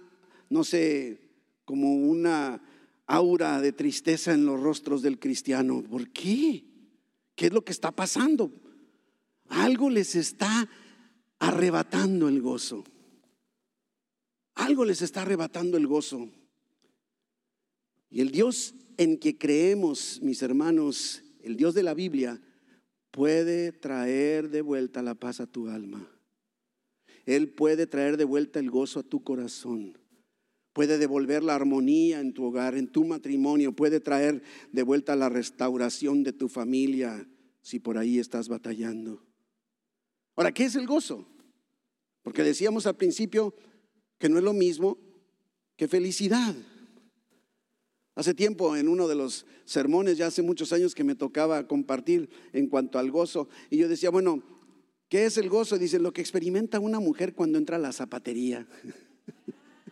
no 0.50 0.64
sé, 0.64 1.20
como 1.66 1.94
una 1.94 2.60
aura 3.06 3.62
de 3.62 3.72
tristeza 3.72 4.34
en 4.34 4.48
los 4.48 4.60
rostros 4.60 5.04
del 5.04 5.20
cristiano. 5.20 5.84
¿Por 5.84 6.10
qué? 6.10 6.64
¿Qué 7.36 7.46
es 7.46 7.54
lo 7.54 7.64
que 7.64 7.72
está 7.72 7.92
pasando? 7.92 8.52
Algo 9.50 9.92
les 9.92 10.16
está 10.16 10.68
arrebatando 11.38 12.28
el 12.28 12.42
gozo. 12.42 12.84
Algo 14.56 14.84
les 14.84 15.04
está 15.04 15.22
arrebatando 15.22 15.78
el 15.78 15.86
gozo. 15.86 16.28
Y 18.10 18.22
el 18.22 18.32
Dios 18.32 18.74
en 18.98 19.20
que 19.20 19.38
creemos, 19.38 20.20
mis 20.24 20.42
hermanos, 20.42 21.22
el 21.44 21.56
Dios 21.56 21.76
de 21.76 21.84
la 21.84 21.94
Biblia, 21.94 22.42
puede 23.12 23.72
traer 23.74 24.50
de 24.50 24.64
vuelta 24.64 25.04
la 25.04 25.14
paz 25.14 25.40
a 25.40 25.46
tu 25.46 25.70
alma. 25.70 26.13
Él 27.26 27.50
puede 27.50 27.88
traer 27.88 28.18
de 28.18 28.26
vuelta 28.26 28.60
el 28.60 28.70
gozo 28.70 29.00
a 29.00 29.04
tu 29.04 29.24
corazón. 29.24 29.98
Puede 30.74 30.98
devolver 30.98 31.44
la 31.44 31.56
armonía 31.56 32.20
en 32.20 32.34
tu 32.34 32.46
hogar, 32.46 32.76
en 32.76 32.88
tu 32.88 33.06
matrimonio. 33.06 33.74
Puede 33.74 34.00
traer 34.00 34.42
de 34.72 34.84
vuelta 34.84 35.16
la 35.16 35.30
restauración 35.30 36.24
de 36.24 36.34
tu 36.34 36.50
familia 36.50 37.28
si 37.62 37.80
por 37.80 37.98
ahí 37.98 38.20
estás 38.20 38.50
batallando. 38.50 39.24
Ahora, 40.36 40.52
¿qué 40.52 40.66
es 40.66 40.76
el 40.76 40.88
gozo? 40.88 41.28
Porque 42.24 42.44
decíamos 42.44 42.88
al 42.88 42.98
principio 42.98 43.54
que 44.18 44.30
no 44.30 44.38
es 44.38 44.44
lo 44.44 44.54
mismo 44.54 44.98
que 45.76 45.88
felicidad. 45.88 46.56
Hace 48.16 48.34
tiempo 48.34 48.76
en 48.76 48.88
uno 48.88 49.08
de 49.08 49.16
los 49.16 49.46
sermones, 49.66 50.18
ya 50.18 50.28
hace 50.28 50.42
muchos 50.42 50.72
años 50.72 50.94
que 50.94 51.04
me 51.04 51.16
tocaba 51.16 51.68
compartir 51.68 52.30
en 52.52 52.68
cuanto 52.68 53.00
al 53.00 53.10
gozo, 53.10 53.50
y 53.70 53.78
yo 53.78 53.88
decía, 53.88 54.12
bueno, 54.12 54.44
¿Qué 55.14 55.26
es 55.26 55.38
el 55.38 55.48
gozo? 55.48 55.78
Dice, 55.78 56.00
lo 56.00 56.12
que 56.12 56.22
experimenta 56.22 56.80
una 56.80 57.00
mujer 57.00 57.36
cuando 57.36 57.60
entra 57.60 57.76
a 57.76 57.80
la 57.80 57.92
zapatería. 57.92 58.66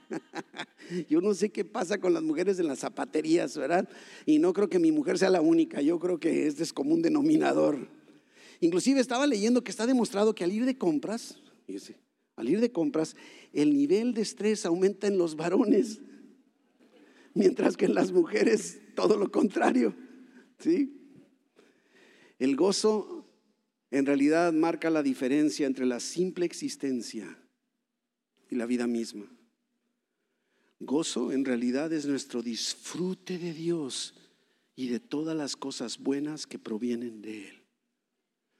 Yo 1.10 1.22
no 1.22 1.36
sé 1.36 1.51
qué 1.51 1.63
pasa 1.63 2.00
con 2.00 2.16
las 2.16 2.24
mujeres 2.24 2.58
en 2.58 2.66
las 2.66 2.80
zapaterías, 2.80 3.56
¿verdad? 3.56 3.88
Y 4.25 4.40
no 4.40 4.51
creo 4.51 4.68
que 4.68 4.80
mi 4.80 4.92
mujer 4.92 5.20
sea 5.20 5.30
la 5.30 5.40
única, 5.40 5.80
yo 5.80 6.00
creo 6.00 6.20
que 6.20 6.48
este 6.48 6.63
es 6.63 6.74
como 6.74 6.98
denominador. 6.98 7.88
Inclusive 8.62 9.00
estaba 9.00 9.28
leyendo 9.28 9.63
que 9.63 9.70
está 9.70 9.86
demostrado 9.86 10.34
que 10.34 10.44
al 10.44 10.51
ir 10.51 10.66
de 10.66 10.80
compras, 10.80 11.38
al 12.36 12.50
ir 12.50 12.60
de 12.60 12.72
compras, 12.72 13.16
el 13.54 13.78
nivel 13.78 14.16
de 14.16 14.24
estrés 14.24 14.66
aumenta 14.66 15.06
en 15.06 15.20
los 15.20 15.36
varones, 15.36 16.00
mientras 17.36 17.78
que 17.78 17.86
en 17.86 17.94
las 17.94 18.12
mujeres 18.12 18.80
todo 18.96 19.18
lo 19.18 19.30
contrario. 19.32 19.96
¿Sí? 20.58 20.98
El 22.40 22.56
gozo 22.56 23.21
en 23.92 24.06
realidad 24.06 24.54
marca 24.54 24.90
la 24.90 25.04
diferencia 25.04 25.68
entre 25.68 25.86
la 25.86 26.00
simple 26.00 26.46
existencia 26.46 27.38
y 28.50 28.56
la 28.56 28.66
vida 28.66 28.88
misma. 28.88 29.30
Gozo 30.80 31.34
en 31.34 31.44
realidad 31.46 31.92
es 31.92 32.06
nuestro 32.06 32.42
disfrute 32.42 33.38
de 33.38 33.54
Dios 33.54 34.16
y 34.78 34.88
de 34.88 35.02
todas 35.02 35.36
las 35.36 35.58
cosas 35.58 36.00
buenas 36.00 36.48
que 36.48 36.58
provienen 36.58 37.22
de 37.22 37.50
Él. 37.50 37.62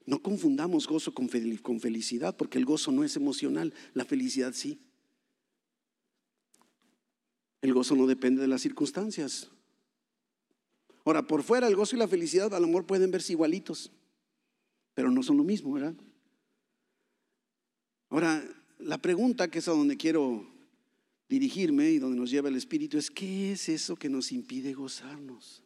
No 0.04 0.22
confundamos 0.22 0.86
gozo 0.86 1.14
con 1.14 1.28
felicidad, 1.28 2.36
porque 2.36 2.58
el 2.58 2.64
gozo 2.64 2.92
no 2.92 3.02
es 3.02 3.16
emocional, 3.16 3.72
la 3.94 4.04
felicidad 4.04 4.52
sí. 4.52 4.80
El 7.62 7.72
gozo 7.72 7.96
no 7.96 8.06
depende 8.06 8.42
de 8.42 8.48
las 8.48 8.60
circunstancias. 8.60 9.48
Ahora, 11.04 11.26
por 11.26 11.42
fuera 11.42 11.68
el 11.68 11.76
gozo 11.76 11.96
y 11.96 12.00
la 12.00 12.08
felicidad 12.08 12.52
al 12.54 12.64
amor 12.64 12.84
pueden 12.84 13.10
verse 13.10 13.32
igualitos 13.32 13.92
pero 14.94 15.10
no 15.10 15.22
son 15.22 15.36
lo 15.36 15.44
mismo, 15.44 15.72
¿verdad? 15.72 15.94
Ahora, 18.08 18.44
la 18.78 18.98
pregunta 18.98 19.50
que 19.50 19.60
es 19.60 19.68
a 19.68 19.72
donde 19.72 19.96
quiero 19.96 20.46
dirigirme 21.28 21.90
y 21.90 21.98
donde 21.98 22.18
nos 22.18 22.30
lleva 22.30 22.50
el 22.50 22.56
Espíritu 22.56 22.98
es, 22.98 23.10
¿qué 23.10 23.52
es 23.52 23.68
eso 23.68 23.96
que 23.96 24.10
nos 24.10 24.32
impide 24.32 24.74
gozarnos? 24.74 25.62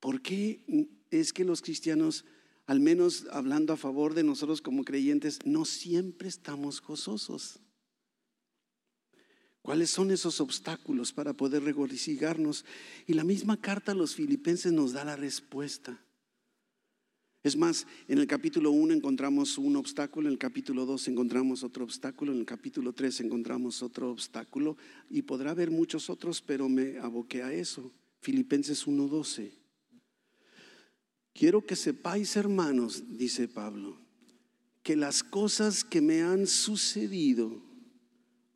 ¿Por 0.00 0.20
qué 0.20 0.60
es 1.10 1.32
que 1.32 1.44
los 1.44 1.62
cristianos, 1.62 2.24
al 2.66 2.80
menos 2.80 3.26
hablando 3.30 3.72
a 3.72 3.76
favor 3.76 4.14
de 4.14 4.24
nosotros 4.24 4.60
como 4.60 4.84
creyentes, 4.84 5.38
no 5.44 5.64
siempre 5.64 6.28
estamos 6.28 6.82
gozosos? 6.82 7.60
¿Cuáles 9.62 9.90
son 9.90 10.12
esos 10.12 10.40
obstáculos 10.40 11.12
para 11.12 11.32
poder 11.32 11.64
regocijarnos? 11.64 12.64
Y 13.06 13.14
la 13.14 13.24
misma 13.24 13.60
carta 13.60 13.92
a 13.92 13.96
los 13.96 14.14
filipenses 14.14 14.72
nos 14.72 14.92
da 14.92 15.04
la 15.04 15.16
respuesta. 15.16 16.00
Es 17.46 17.56
más, 17.56 17.86
en 18.08 18.18
el 18.18 18.26
capítulo 18.26 18.72
1 18.72 18.92
encontramos 18.92 19.56
un 19.56 19.76
obstáculo, 19.76 20.26
en 20.26 20.32
el 20.32 20.38
capítulo 20.38 20.84
2 20.84 21.06
encontramos 21.06 21.62
otro 21.62 21.84
obstáculo, 21.84 22.32
en 22.32 22.40
el 22.40 22.44
capítulo 22.44 22.92
3 22.92 23.20
encontramos 23.20 23.84
otro 23.84 24.10
obstáculo 24.10 24.76
y 25.08 25.22
podrá 25.22 25.52
haber 25.52 25.70
muchos 25.70 26.10
otros, 26.10 26.42
pero 26.42 26.68
me 26.68 26.98
aboqué 26.98 27.44
a 27.44 27.52
eso. 27.52 27.92
Filipenses 28.20 28.84
1:12. 28.88 29.52
Quiero 31.32 31.64
que 31.64 31.76
sepáis, 31.76 32.34
hermanos, 32.34 33.04
dice 33.16 33.46
Pablo, 33.46 33.96
que 34.82 34.96
las 34.96 35.22
cosas 35.22 35.84
que 35.84 36.00
me 36.00 36.22
han 36.22 36.48
sucedido 36.48 37.62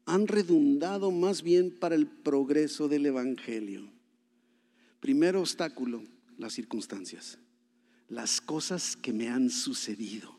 han 0.04 0.26
redundado 0.26 1.12
más 1.12 1.44
bien 1.44 1.78
para 1.78 1.94
el 1.94 2.08
progreso 2.08 2.88
del 2.88 3.06
Evangelio. 3.06 3.88
Primer 4.98 5.36
obstáculo, 5.36 6.02
las 6.38 6.54
circunstancias 6.54 7.38
las 8.10 8.40
cosas 8.40 8.96
que 8.96 9.12
me 9.12 9.28
han 9.28 9.50
sucedido. 9.50 10.36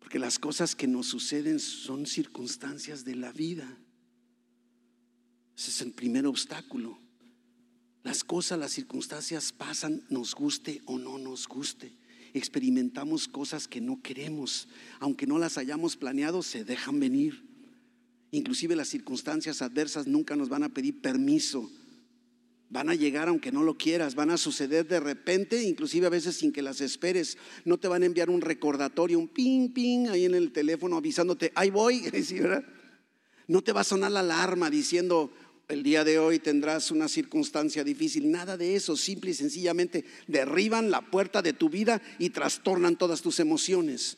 Porque 0.00 0.18
las 0.18 0.38
cosas 0.38 0.74
que 0.74 0.88
nos 0.88 1.06
suceden 1.06 1.60
son 1.60 2.06
circunstancias 2.06 3.04
de 3.04 3.14
la 3.14 3.30
vida. 3.30 3.78
Ese 5.56 5.70
es 5.70 5.80
el 5.82 5.92
primer 5.92 6.26
obstáculo. 6.26 6.98
Las 8.02 8.24
cosas, 8.24 8.58
las 8.58 8.72
circunstancias 8.72 9.52
pasan, 9.52 10.02
nos 10.08 10.34
guste 10.34 10.82
o 10.86 10.98
no 10.98 11.18
nos 11.18 11.46
guste. 11.46 11.96
Experimentamos 12.32 13.28
cosas 13.28 13.68
que 13.68 13.80
no 13.80 14.02
queremos, 14.02 14.68
aunque 15.00 15.26
no 15.26 15.38
las 15.38 15.56
hayamos 15.56 15.96
planeado, 15.96 16.42
se 16.42 16.64
dejan 16.64 16.98
venir. 16.98 17.44
Inclusive 18.30 18.76
las 18.76 18.88
circunstancias 18.88 19.62
adversas 19.62 20.06
nunca 20.06 20.36
nos 20.36 20.48
van 20.48 20.64
a 20.64 20.68
pedir 20.70 21.00
permiso. 21.00 21.70
Van 22.74 22.90
a 22.90 22.96
llegar 22.96 23.28
aunque 23.28 23.52
no 23.52 23.62
lo 23.62 23.78
quieras, 23.78 24.16
van 24.16 24.30
a 24.30 24.36
suceder 24.36 24.88
de 24.88 24.98
repente, 24.98 25.62
inclusive 25.62 26.08
a 26.08 26.10
veces 26.10 26.34
sin 26.34 26.50
que 26.50 26.60
las 26.60 26.80
esperes. 26.80 27.38
No 27.64 27.78
te 27.78 27.86
van 27.86 28.02
a 28.02 28.06
enviar 28.06 28.30
un 28.30 28.40
recordatorio, 28.40 29.16
un 29.16 29.28
ping, 29.28 29.68
ping 29.68 30.08
ahí 30.08 30.24
en 30.24 30.34
el 30.34 30.50
teléfono 30.50 30.96
avisándote, 30.96 31.52
ahí 31.54 31.70
voy. 31.70 32.02
No 33.46 33.62
te 33.62 33.72
va 33.72 33.82
a 33.82 33.84
sonar 33.84 34.10
la 34.10 34.20
alarma 34.20 34.70
diciendo, 34.70 35.30
el 35.68 35.82
día 35.82 36.02
de 36.02 36.18
hoy 36.18 36.40
tendrás 36.40 36.90
una 36.90 37.08
circunstancia 37.08 37.84
difícil. 37.84 38.30
Nada 38.30 38.56
de 38.56 38.74
eso, 38.74 38.96
simple 38.96 39.30
y 39.30 39.34
sencillamente 39.34 40.04
derriban 40.26 40.90
la 40.90 41.02
puerta 41.10 41.42
de 41.42 41.52
tu 41.52 41.68
vida 41.68 42.02
y 42.18 42.30
trastornan 42.30 42.96
todas 42.96 43.20
tus 43.20 43.38
emociones. 43.38 44.16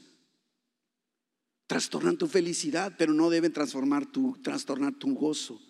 Trastornan 1.67 2.17
tu 2.17 2.27
felicidad, 2.27 2.95
pero 2.97 3.13
no 3.13 3.29
deben 3.29 3.53
transformar 3.53 4.07
tu, 4.07 4.39
trastornar 4.43 4.95
tu 4.95 5.13
gozo. 5.15 5.61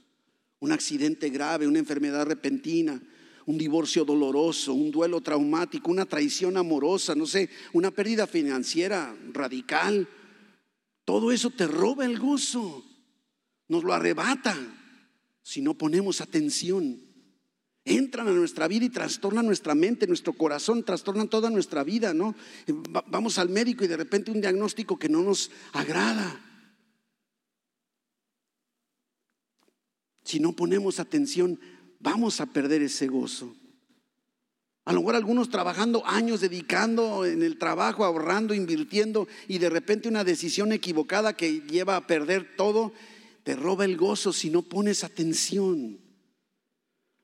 Un 0.60 0.72
accidente 0.72 1.28
grave, 1.30 1.66
una 1.66 1.78
enfermedad 1.78 2.26
repentina, 2.26 3.00
un 3.46 3.58
divorcio 3.58 4.04
doloroso, 4.04 4.74
un 4.74 4.90
duelo 4.90 5.20
traumático, 5.20 5.90
una 5.90 6.06
traición 6.06 6.56
amorosa, 6.56 7.14
no 7.14 7.26
sé, 7.26 7.48
una 7.72 7.90
pérdida 7.90 8.26
financiera 8.26 9.16
radical. 9.32 10.08
Todo 11.04 11.30
eso 11.30 11.50
te 11.50 11.66
roba 11.66 12.04
el 12.04 12.18
gozo, 12.18 12.84
nos 13.68 13.84
lo 13.84 13.92
arrebata 13.92 14.56
si 15.42 15.62
no 15.62 15.74
ponemos 15.74 16.20
atención. 16.20 17.00
Entran 17.84 18.26
a 18.26 18.32
nuestra 18.32 18.66
vida 18.66 18.86
y 18.86 18.90
trastornan 18.90 19.46
nuestra 19.46 19.76
mente, 19.76 20.08
nuestro 20.08 20.32
corazón, 20.32 20.84
trastornan 20.84 21.28
toda 21.28 21.50
nuestra 21.50 21.84
vida, 21.84 22.12
¿no? 22.12 22.34
Vamos 23.06 23.38
al 23.38 23.48
médico 23.48 23.84
y 23.84 23.86
de 23.86 23.96
repente 23.96 24.32
un 24.32 24.40
diagnóstico 24.40 24.98
que 24.98 25.08
no 25.08 25.22
nos 25.22 25.52
agrada. 25.72 26.40
Si 30.26 30.40
no 30.40 30.52
ponemos 30.52 30.98
atención, 30.98 31.60
vamos 32.00 32.40
a 32.40 32.46
perder 32.46 32.82
ese 32.82 33.06
gozo. 33.06 33.54
A 34.84 34.92
lo 34.92 34.98
mejor 34.98 35.14
algunos 35.14 35.50
trabajando 35.50 36.04
años, 36.04 36.40
dedicando 36.40 37.24
en 37.24 37.44
el 37.44 37.58
trabajo, 37.58 38.04
ahorrando, 38.04 38.52
invirtiendo, 38.52 39.28
y 39.46 39.58
de 39.58 39.70
repente 39.70 40.08
una 40.08 40.24
decisión 40.24 40.72
equivocada 40.72 41.36
que 41.36 41.60
lleva 41.60 41.94
a 41.94 42.08
perder 42.08 42.56
todo, 42.56 42.92
te 43.44 43.54
roba 43.54 43.84
el 43.84 43.96
gozo 43.96 44.32
si 44.32 44.50
no 44.50 44.62
pones 44.62 45.04
atención. 45.04 46.00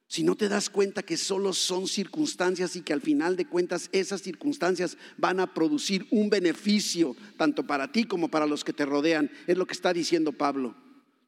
Si 0.06 0.22
no 0.22 0.36
te 0.36 0.48
das 0.48 0.70
cuenta 0.70 1.02
que 1.02 1.16
solo 1.16 1.52
son 1.54 1.88
circunstancias 1.88 2.76
y 2.76 2.82
que 2.82 2.92
al 2.92 3.00
final 3.00 3.34
de 3.36 3.48
cuentas 3.48 3.88
esas 3.90 4.22
circunstancias 4.22 4.96
van 5.16 5.40
a 5.40 5.54
producir 5.54 6.06
un 6.12 6.30
beneficio 6.30 7.16
tanto 7.36 7.66
para 7.66 7.90
ti 7.90 8.04
como 8.04 8.28
para 8.28 8.46
los 8.46 8.62
que 8.62 8.72
te 8.72 8.86
rodean, 8.86 9.28
es 9.48 9.58
lo 9.58 9.66
que 9.66 9.74
está 9.74 9.92
diciendo 9.92 10.30
Pablo. 10.32 10.76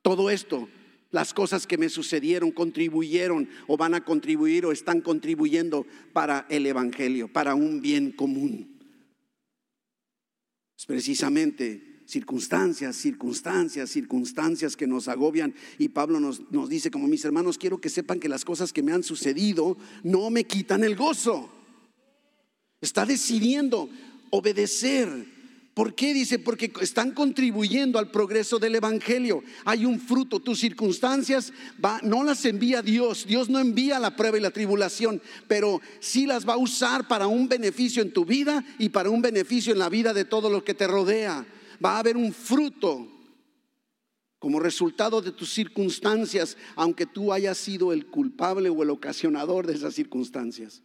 Todo 0.02 0.31
esto, 0.31 0.69
las 1.14 1.33
cosas 1.33 1.68
que 1.68 1.78
me 1.78 1.88
sucedieron 1.88 2.50
contribuyeron 2.50 3.49
o 3.68 3.76
van 3.76 3.94
a 3.94 4.04
contribuir 4.04 4.66
o 4.66 4.73
están 4.73 5.00
contribuyendo 5.00 5.87
para 6.12 6.44
el 6.50 6.66
Evangelio, 6.66 7.33
para 7.33 7.54
un 7.54 7.80
bien 7.80 8.11
común. 8.11 8.80
Es 10.76 10.87
precisamente 10.87 12.02
circunstancias, 12.04 12.97
circunstancias, 12.97 13.90
circunstancias 13.90 14.76
que 14.76 14.88
nos 14.88 15.06
agobian. 15.06 15.54
Y 15.78 15.90
Pablo 15.90 16.18
nos, 16.18 16.50
nos, 16.50 16.68
dice, 16.68 16.90
como 16.90 17.06
mis 17.06 17.25
hermanos, 17.25 17.59
quiero 17.59 17.80
que 17.80 17.90
sepan 17.90 18.18
que 18.18 18.28
las 18.28 18.44
cosas 18.44 18.73
que 18.73 18.83
me 18.83 18.92
han 18.92 19.04
sucedido 19.04 19.78
no 20.02 20.30
me 20.30 20.42
quitan 20.42 20.83
el 20.83 20.97
gozo. 20.97 21.49
Está 22.80 23.06
decidiendo 23.06 23.88
obedecer. 24.30 25.34
¿Por 25.75 25.95
qué? 25.95 26.14
Dice, 26.14 26.38
porque 26.38 26.73
están 26.81 27.11
contribuyendo 27.11 27.99
al 27.99 28.11
progreso 28.11 28.61
del 28.61 28.76
Evangelio. 28.76 29.43
Hay 29.64 29.85
un 29.85 29.99
fruto. 29.99 30.38
Tus 30.38 30.61
circunstancias 30.61 31.52
va, 31.85 32.00
no 32.02 32.23
las 32.23 32.45
envía 32.45 32.81
Dios. 32.81 33.26
Dios 33.26 33.49
no 33.49 33.59
envía 33.59 33.99
la 33.99 34.14
prueba 34.14 34.38
y 34.38 34.40
la 34.40 34.52
tribulación, 34.52 35.21
pero 35.49 35.81
sí 35.99 36.26
las 36.26 36.49
va 36.49 36.54
a 36.54 36.59
usar 36.59 37.09
para 37.09 37.26
un 37.26 37.49
beneficio 37.49 38.02
en 38.02 38.12
tu 38.12 38.25
vida 38.25 38.64
y 38.78 38.90
para 38.90 39.11
un 39.11 39.21
beneficio 39.21 39.73
en 39.73 39.81
la 39.81 39.88
vida 39.88 40.14
de 40.14 40.25
todo 40.25 40.49
lo 40.49 40.62
que 40.62 40.75
te 40.75 40.87
rodea 40.87 41.45
va 41.84 41.97
a 41.97 41.99
haber 41.99 42.17
un 42.17 42.32
fruto 42.32 43.08
como 44.39 44.60
resultado 44.60 45.23
de 45.23 45.32
tus 45.32 45.52
circunstancias, 45.52 46.56
aunque 46.76 47.06
tú 47.06 47.32
hayas 47.32 47.56
sido 47.56 47.93
el 47.93 48.06
culpable 48.06 48.69
o 48.69 48.82
el 48.82 48.91
ocasionador 48.91 49.67
de 49.67 49.75
esas 49.75 49.95
circunstancias. 49.95 50.82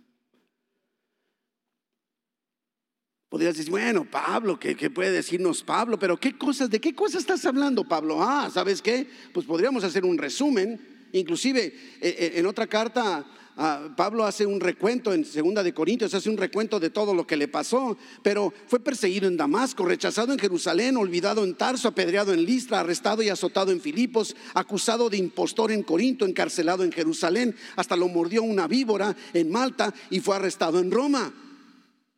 Podrías 3.30 3.56
decir, 3.56 3.70
bueno, 3.70 4.06
Pablo, 4.10 4.60
¿qué, 4.60 4.76
puede 4.90 5.12
decirnos 5.12 5.64
Pablo? 5.64 6.00
Pero 6.00 6.20
¿qué 6.20 6.38
cosas, 6.38 6.70
de 6.70 6.82
qué 6.82 6.96
cosas 6.96 7.22
estás 7.22 7.46
hablando, 7.46 7.88
Pablo? 7.88 8.22
Ah, 8.22 8.50
¿sabes 8.52 8.82
qué? 8.82 9.08
Pues 9.34 9.46
podríamos 9.46 9.84
hacer 9.84 10.04
un 10.04 10.18
resumen. 10.18 10.98
Inclusive 11.12 11.66
eh, 11.66 11.74
eh, 12.02 12.32
en 12.36 12.46
otra 12.46 12.68
carta 12.68 13.26
Ah, 13.62 13.90
Pablo 13.94 14.24
hace 14.24 14.46
un 14.46 14.62
recuento 14.62 15.14
en 15.14 15.26
Segunda 15.26 15.62
de 15.62 15.74
Corintios, 15.74 16.14
hace 16.14 16.30
un 16.30 16.38
recuento 16.38 16.80
de 16.80 16.92
todo 16.92 17.14
lo 17.14 17.28
que 17.28 17.36
le 17.36 17.50
pasó, 17.50 17.98
pero 18.24 18.54
fue 18.68 18.80
perseguido 18.80 19.28
en 19.28 19.36
Damasco, 19.36 19.84
rechazado 19.84 20.32
en 20.32 20.40
Jerusalén, 20.40 20.96
olvidado 20.96 21.44
en 21.44 21.56
Tarso, 21.56 21.90
apedreado 21.90 22.32
en 22.32 22.46
Listra, 22.46 22.80
arrestado 22.80 23.22
y 23.22 23.28
azotado 23.28 23.74
en 23.74 23.82
Filipos, 23.82 24.34
acusado 24.54 25.10
de 25.10 25.18
impostor 25.18 25.74
en 25.74 25.84
Corinto, 25.84 26.26
encarcelado 26.26 26.86
en 26.86 26.94
Jerusalén, 26.94 27.54
hasta 27.76 27.98
lo 27.98 28.08
mordió 28.08 28.44
una 28.44 28.66
víbora 28.66 29.14
en 29.34 29.52
Malta 29.52 29.94
y 30.10 30.22
fue 30.22 30.38
arrestado 30.38 30.80
en 30.80 30.90
Roma. 30.90 31.34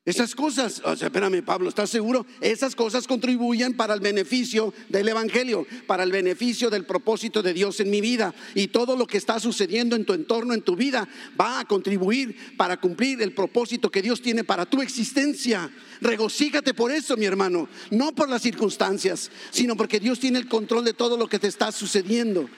Esas 0.03 0.33
cosas, 0.33 0.81
o 0.83 0.95
sea, 0.95 1.09
espérame 1.09 1.43
Pablo, 1.43 1.69
¿estás 1.69 1.91
seguro? 1.91 2.25
Esas 2.39 2.75
cosas 2.75 3.05
contribuyen 3.05 3.77
para 3.77 3.93
el 3.93 3.99
beneficio 3.99 4.73
del 4.89 5.07
Evangelio, 5.07 5.67
para 5.85 6.01
el 6.01 6.11
beneficio 6.11 6.71
del 6.71 6.87
propósito 6.87 7.43
de 7.43 7.53
Dios 7.53 7.79
en 7.81 7.91
mi 7.91 8.01
vida. 8.01 8.33
Y 8.55 8.69
todo 8.69 8.95
lo 8.95 9.05
que 9.05 9.19
está 9.19 9.39
sucediendo 9.39 9.95
en 9.95 10.03
tu 10.05 10.13
entorno, 10.13 10.55
en 10.55 10.63
tu 10.63 10.75
vida, 10.75 11.07
va 11.39 11.59
a 11.59 11.65
contribuir 11.65 12.55
para 12.57 12.77
cumplir 12.77 13.21
el 13.21 13.33
propósito 13.33 13.91
que 13.91 14.01
Dios 14.01 14.23
tiene 14.23 14.43
para 14.43 14.65
tu 14.65 14.81
existencia. 14.81 15.69
Regocíjate 16.01 16.73
por 16.73 16.91
eso, 16.91 17.15
mi 17.15 17.25
hermano, 17.25 17.69
no 17.91 18.11
por 18.15 18.27
las 18.27 18.41
circunstancias, 18.41 19.29
sino 19.51 19.77
porque 19.77 19.99
Dios 19.99 20.19
tiene 20.19 20.39
el 20.39 20.47
control 20.47 20.83
de 20.83 20.93
todo 20.93 21.15
lo 21.15 21.27
que 21.27 21.37
te 21.37 21.47
está 21.47 21.71
sucediendo. 21.71 22.49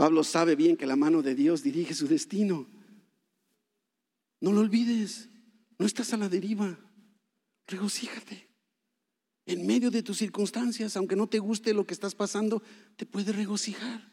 Pablo 0.00 0.24
sabe 0.24 0.56
bien 0.56 0.78
que 0.78 0.86
la 0.86 0.96
mano 0.96 1.20
de 1.20 1.34
Dios 1.34 1.62
dirige 1.62 1.92
su 1.92 2.08
destino. 2.08 2.66
No 4.40 4.50
lo 4.50 4.60
olvides, 4.62 5.28
no 5.78 5.84
estás 5.84 6.14
a 6.14 6.16
la 6.16 6.30
deriva. 6.30 6.78
Regocíjate. 7.66 8.48
En 9.44 9.66
medio 9.66 9.90
de 9.90 10.02
tus 10.02 10.16
circunstancias, 10.16 10.96
aunque 10.96 11.16
no 11.16 11.26
te 11.26 11.38
guste 11.38 11.74
lo 11.74 11.86
que 11.86 11.92
estás 11.92 12.14
pasando, 12.14 12.62
te 12.96 13.04
puedes 13.04 13.36
regocijar. 13.36 14.10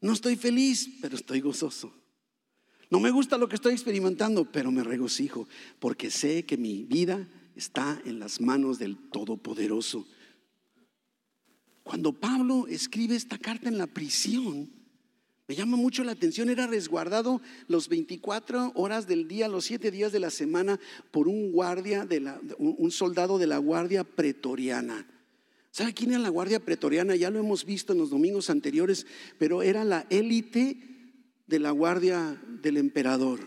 No 0.00 0.14
estoy 0.14 0.34
feliz, 0.34 0.98
pero 1.00 1.14
estoy 1.14 1.40
gozoso. 1.40 1.94
No 2.90 2.98
me 2.98 3.12
gusta 3.12 3.38
lo 3.38 3.48
que 3.48 3.54
estoy 3.54 3.74
experimentando, 3.74 4.50
pero 4.50 4.72
me 4.72 4.82
regocijo, 4.82 5.46
porque 5.78 6.10
sé 6.10 6.44
que 6.44 6.56
mi 6.56 6.82
vida 6.82 7.28
está 7.54 8.02
en 8.04 8.18
las 8.18 8.40
manos 8.40 8.80
del 8.80 8.96
Todopoderoso. 9.10 10.08
Cuando 11.84 12.12
Pablo 12.12 12.66
escribe 12.66 13.14
esta 13.14 13.38
carta 13.38 13.68
en 13.68 13.78
la 13.78 13.86
prisión, 13.86 14.82
me 15.46 15.54
llama 15.54 15.76
mucho 15.76 16.04
la 16.04 16.12
atención, 16.12 16.48
era 16.48 16.66
resguardado 16.66 17.42
los 17.68 17.88
24 17.88 18.72
horas 18.74 19.06
del 19.06 19.28
día, 19.28 19.48
los 19.48 19.66
7 19.66 19.90
días 19.90 20.10
de 20.10 20.20
la 20.20 20.30
semana 20.30 20.80
por 21.10 21.28
un 21.28 21.52
guardia, 21.52 22.06
de 22.06 22.20
la, 22.20 22.40
un 22.58 22.90
soldado 22.90 23.38
de 23.38 23.46
la 23.46 23.58
guardia 23.58 24.04
pretoriana. 24.04 25.06
¿Sabe 25.70 25.92
quién 25.92 26.10
era 26.10 26.20
la 26.20 26.28
guardia 26.28 26.60
pretoriana? 26.60 27.16
Ya 27.16 27.30
lo 27.30 27.40
hemos 27.40 27.64
visto 27.64 27.92
en 27.92 27.98
los 27.98 28.10
domingos 28.10 28.48
anteriores, 28.48 29.06
pero 29.38 29.60
era 29.60 29.84
la 29.84 30.06
élite 30.08 30.78
de 31.46 31.58
la 31.58 31.72
guardia 31.72 32.40
del 32.62 32.76
emperador. 32.76 33.40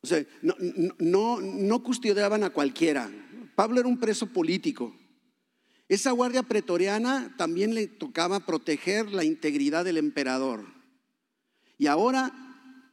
O 0.00 0.06
sea, 0.06 0.24
no, 0.40 1.82
custodiaban 1.82 2.42
a 2.42 2.50
cualquiera. 2.50 3.10
Pablo 3.54 3.80
era 3.80 3.88
un 3.88 4.00
preso 4.00 4.26
político. 4.26 4.96
Esa 5.92 6.10
guardia 6.12 6.42
pretoriana 6.42 7.34
también 7.36 7.74
le 7.74 7.86
tocaba 7.86 8.40
proteger 8.46 9.12
la 9.12 9.24
integridad 9.24 9.84
del 9.84 9.98
emperador. 9.98 10.64
Y 11.76 11.86
ahora 11.86 12.32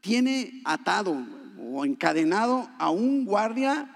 tiene 0.01 0.61
atado 0.65 1.15
o 1.57 1.85
encadenado 1.85 2.69
a 2.77 2.89
un 2.89 3.23
guardia 3.23 3.89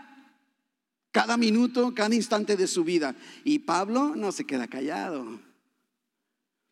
cada 1.11 1.35
minuto, 1.35 1.93
cada 1.93 2.15
instante 2.15 2.55
de 2.55 2.65
su 2.65 2.85
vida. 2.85 3.13
Y 3.43 3.59
Pablo 3.59 4.15
no 4.15 4.31
se 4.31 4.45
queda 4.45 4.69
callado. 4.69 5.37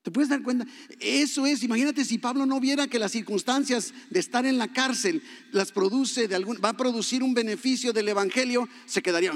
¿Te 0.04 0.10
puedes 0.10 0.30
dar 0.30 0.42
cuenta? 0.42 0.66
Eso 1.00 1.46
es, 1.46 1.62
imagínate 1.62 2.04
si 2.04 2.18
Pablo 2.18 2.48
no 2.48 2.60
viera 2.60 2.88
que 2.88 2.98
las 2.98 3.12
circunstancias 3.12 3.94
de 4.10 4.20
estar 4.20 4.48
en 4.48 4.58
la 4.58 4.68
cárcel 4.74 5.22
las 5.52 5.72
produce 5.72 6.28
de 6.28 6.34
algún, 6.34 6.58
va 6.64 6.70
a 6.70 6.78
producir 6.78 7.22
un 7.22 7.36
beneficio 7.36 7.94
del 7.94 8.10
evangelio, 8.10 8.68
se 8.88 9.04
quedaría, 9.04 9.32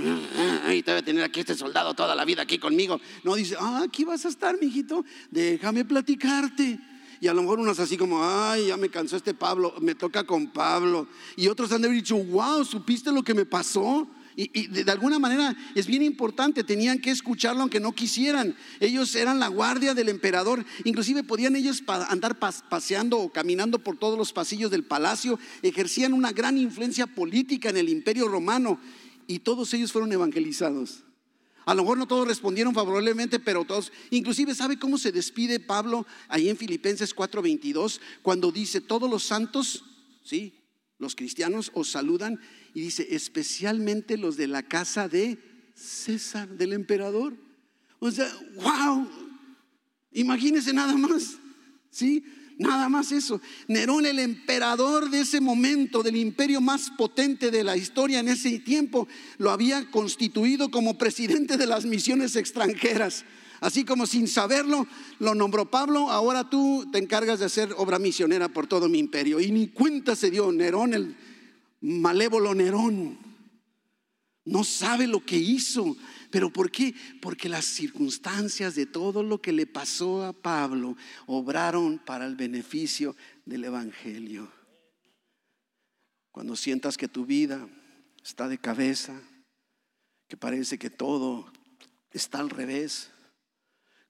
ay, 0.65 0.81
te 0.81 0.91
voy 0.91 1.01
a 1.01 1.05
tener 1.05 1.23
aquí 1.23 1.41
este 1.41 1.53
soldado 1.53 1.93
toda 1.93 2.15
la 2.15 2.25
vida 2.25 2.41
aquí 2.41 2.57
conmigo. 2.57 2.99
No 3.23 3.35
dice, 3.35 3.55
ah, 3.59 3.83
aquí 3.85 4.05
vas 4.05 4.25
a 4.25 4.29
estar, 4.29 4.59
mijito, 4.59 5.05
déjame 5.29 5.85
platicarte. 5.85 6.79
Y 7.21 7.27
a 7.27 7.33
lo 7.33 7.43
mejor 7.43 7.59
unos 7.59 7.79
así 7.79 7.95
como, 7.95 8.23
ay, 8.23 8.67
ya 8.67 8.77
me 8.77 8.89
cansó 8.89 9.17
este 9.17 9.35
Pablo, 9.35 9.75
me 9.81 9.93
toca 9.93 10.23
con 10.23 10.47
Pablo. 10.47 11.07
Y 11.35 11.47
otros 11.47 11.71
han 11.71 11.81
de 11.81 11.87
haber 11.87 11.99
dicho, 11.99 12.17
wow, 12.17 12.65
¿supiste 12.65 13.11
lo 13.11 13.23
que 13.23 13.35
me 13.35 13.45
pasó? 13.45 14.07
Y, 14.37 14.67
de, 14.67 14.91
alguna 14.91 15.17
manera 15.17 15.55
es 15.75 15.87
bien 15.87 16.03
importante, 16.03 16.63
tenían 16.63 16.99
que 16.99 17.11
escucharlo 17.11 17.61
aunque 17.61 17.79
no 17.79 17.93
quisieran. 17.93 18.55
Ellos 18.79 19.15
eran 19.15 19.39
la 19.39 19.47
guardia 19.47 19.93
del 19.93 20.09
emperador, 20.09 20.65
inclusive 20.83 21.23
podían 21.23 21.55
ellos 21.55 21.83
andar 22.09 22.37
paseando 22.37 23.17
o 23.19 23.31
caminando 23.31 23.79
por 23.79 23.97
todos 23.97 24.17
los 24.17 24.33
pasillos 24.33 24.71
del 24.71 24.83
palacio, 24.83 25.39
ejercían 25.61 26.13
una 26.13 26.33
gran 26.33 26.57
influencia 26.57 27.07
política 27.07 27.69
en 27.69 27.77
el 27.77 27.89
imperio 27.89 28.27
romano. 28.27 28.79
Y 29.27 29.39
todos 29.39 29.73
ellos 29.73 29.91
fueron 29.91 30.11
evangelizados. 30.11 31.03
A 31.65 31.73
lo 31.73 31.81
mejor 31.81 31.97
no 31.97 32.07
todos 32.07 32.27
respondieron 32.27 32.75
favorablemente, 32.75 33.39
pero 33.39 33.65
todos, 33.65 33.91
inclusive 34.11 34.53
sabe 34.53 34.77
cómo 34.77 34.97
se 34.97 35.11
despide 35.11 35.59
Pablo 35.59 36.05
ahí 36.27 36.49
en 36.49 36.57
Filipenses 36.57 37.15
4:22 37.15 37.99
cuando 38.21 38.51
dice, 38.51 38.81
todos 38.81 39.09
los 39.09 39.23
santos, 39.23 39.83
sí, 40.23 40.53
los 40.97 41.15
cristianos 41.15 41.71
os 41.73 41.89
saludan 41.89 42.39
y 42.73 42.81
dice, 42.81 43.07
especialmente 43.11 44.17
los 44.17 44.37
de 44.37 44.47
la 44.47 44.63
casa 44.63 45.07
de 45.09 45.37
César, 45.75 46.47
del 46.49 46.73
emperador. 46.73 47.35
O 47.99 48.09
sea, 48.11 48.31
wow, 48.55 49.09
imagínense 50.13 50.73
nada 50.73 50.95
más, 50.95 51.37
¿sí? 51.89 52.23
Nada 52.57 52.87
más 52.87 53.11
eso. 53.11 53.41
Nerón, 53.67 54.05
el 54.05 54.19
emperador 54.19 55.09
de 55.09 55.21
ese 55.21 55.41
momento, 55.41 56.01
del 56.01 56.15
imperio 56.15 56.61
más 56.61 56.89
potente 56.91 57.51
de 57.51 57.63
la 57.63 57.75
historia 57.75 58.19
en 58.19 58.29
ese 58.29 58.59
tiempo, 58.59 59.07
lo 59.37 59.51
había 59.51 59.91
constituido 59.91 60.71
como 60.71 60.97
presidente 60.97 61.57
de 61.57 61.65
las 61.65 61.85
misiones 61.85 62.37
extranjeras. 62.37 63.25
Así 63.65 63.83
como 63.83 64.05
sin 64.05 64.27
saberlo, 64.27 64.85
lo 65.17 65.33
nombró 65.33 65.71
Pablo, 65.71 66.11
ahora 66.11 66.47
tú 66.47 66.87
te 66.91 66.99
encargas 66.99 67.39
de 67.39 67.45
hacer 67.45 67.73
obra 67.77 67.97
misionera 67.97 68.47
por 68.47 68.67
todo 68.67 68.87
mi 68.87 68.99
imperio. 68.99 69.39
Y 69.39 69.49
ni 69.49 69.69
cuenta 69.69 70.15
se 70.15 70.29
dio 70.29 70.51
Nerón, 70.51 70.93
el 70.93 71.17
malévolo 71.81 72.53
Nerón. 72.53 73.17
No 74.43 74.63
sabe 74.63 75.07
lo 75.07 75.25
que 75.25 75.37
hizo. 75.37 75.97
¿Pero 76.29 76.53
por 76.53 76.69
qué? 76.69 76.93
Porque 77.23 77.49
las 77.49 77.65
circunstancias 77.65 78.75
de 78.75 78.85
todo 78.85 79.23
lo 79.23 79.41
que 79.41 79.51
le 79.51 79.65
pasó 79.65 80.23
a 80.23 80.31
Pablo 80.31 80.95
obraron 81.25 81.97
para 81.97 82.27
el 82.27 82.35
beneficio 82.35 83.15
del 83.45 83.63
Evangelio. 83.63 84.47
Cuando 86.31 86.55
sientas 86.55 86.97
que 86.97 87.07
tu 87.07 87.25
vida 87.25 87.67
está 88.23 88.47
de 88.47 88.59
cabeza, 88.59 89.19
que 90.27 90.37
parece 90.37 90.77
que 90.77 90.91
todo 90.91 91.51
está 92.11 92.37
al 92.37 92.51
revés, 92.51 93.09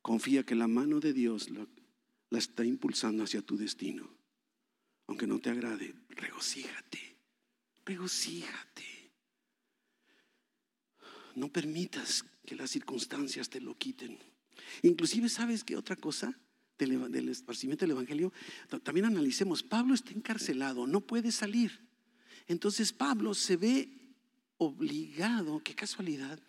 confía 0.06 0.44
que 0.44 0.54
la 0.54 0.68
mano 0.68 1.00
de 1.00 1.14
Dios 1.14 1.50
la 1.50 2.38
está 2.38 2.64
impulsando 2.64 3.24
hacia 3.24 3.42
tu 3.42 3.58
destino. 3.58 4.08
Aunque 5.08 5.26
no 5.26 5.40
te 5.40 5.50
agrade, 5.50 5.96
regocíjate, 6.10 7.18
regocíjate. 7.84 9.12
No 11.34 11.52
permitas 11.52 12.24
que 12.46 12.56
las 12.56 12.70
circunstancias 12.70 13.50
te 13.50 13.60
lo 13.60 13.76
quiten. 13.80 14.20
Inclusive, 14.84 15.28
¿sabes 15.28 15.64
qué 15.64 15.76
otra 15.76 15.96
cosa? 15.96 16.40
Del, 16.78 17.12
del 17.12 17.30
esparcimiento 17.30 17.84
del 17.84 17.94
Evangelio, 17.94 18.32
también 18.84 19.08
analicemos, 19.08 19.64
Pablo 19.64 19.96
está 19.96 20.12
encarcelado, 20.12 20.86
no 20.86 21.02
puede 21.02 21.32
salir. 21.32 21.82
Entonces 22.46 22.94
Pablo 22.94 23.34
se 23.34 23.58
ve 23.58 23.90
obligado, 24.58 25.64
qué 25.64 25.74
casualidad, 25.74 26.40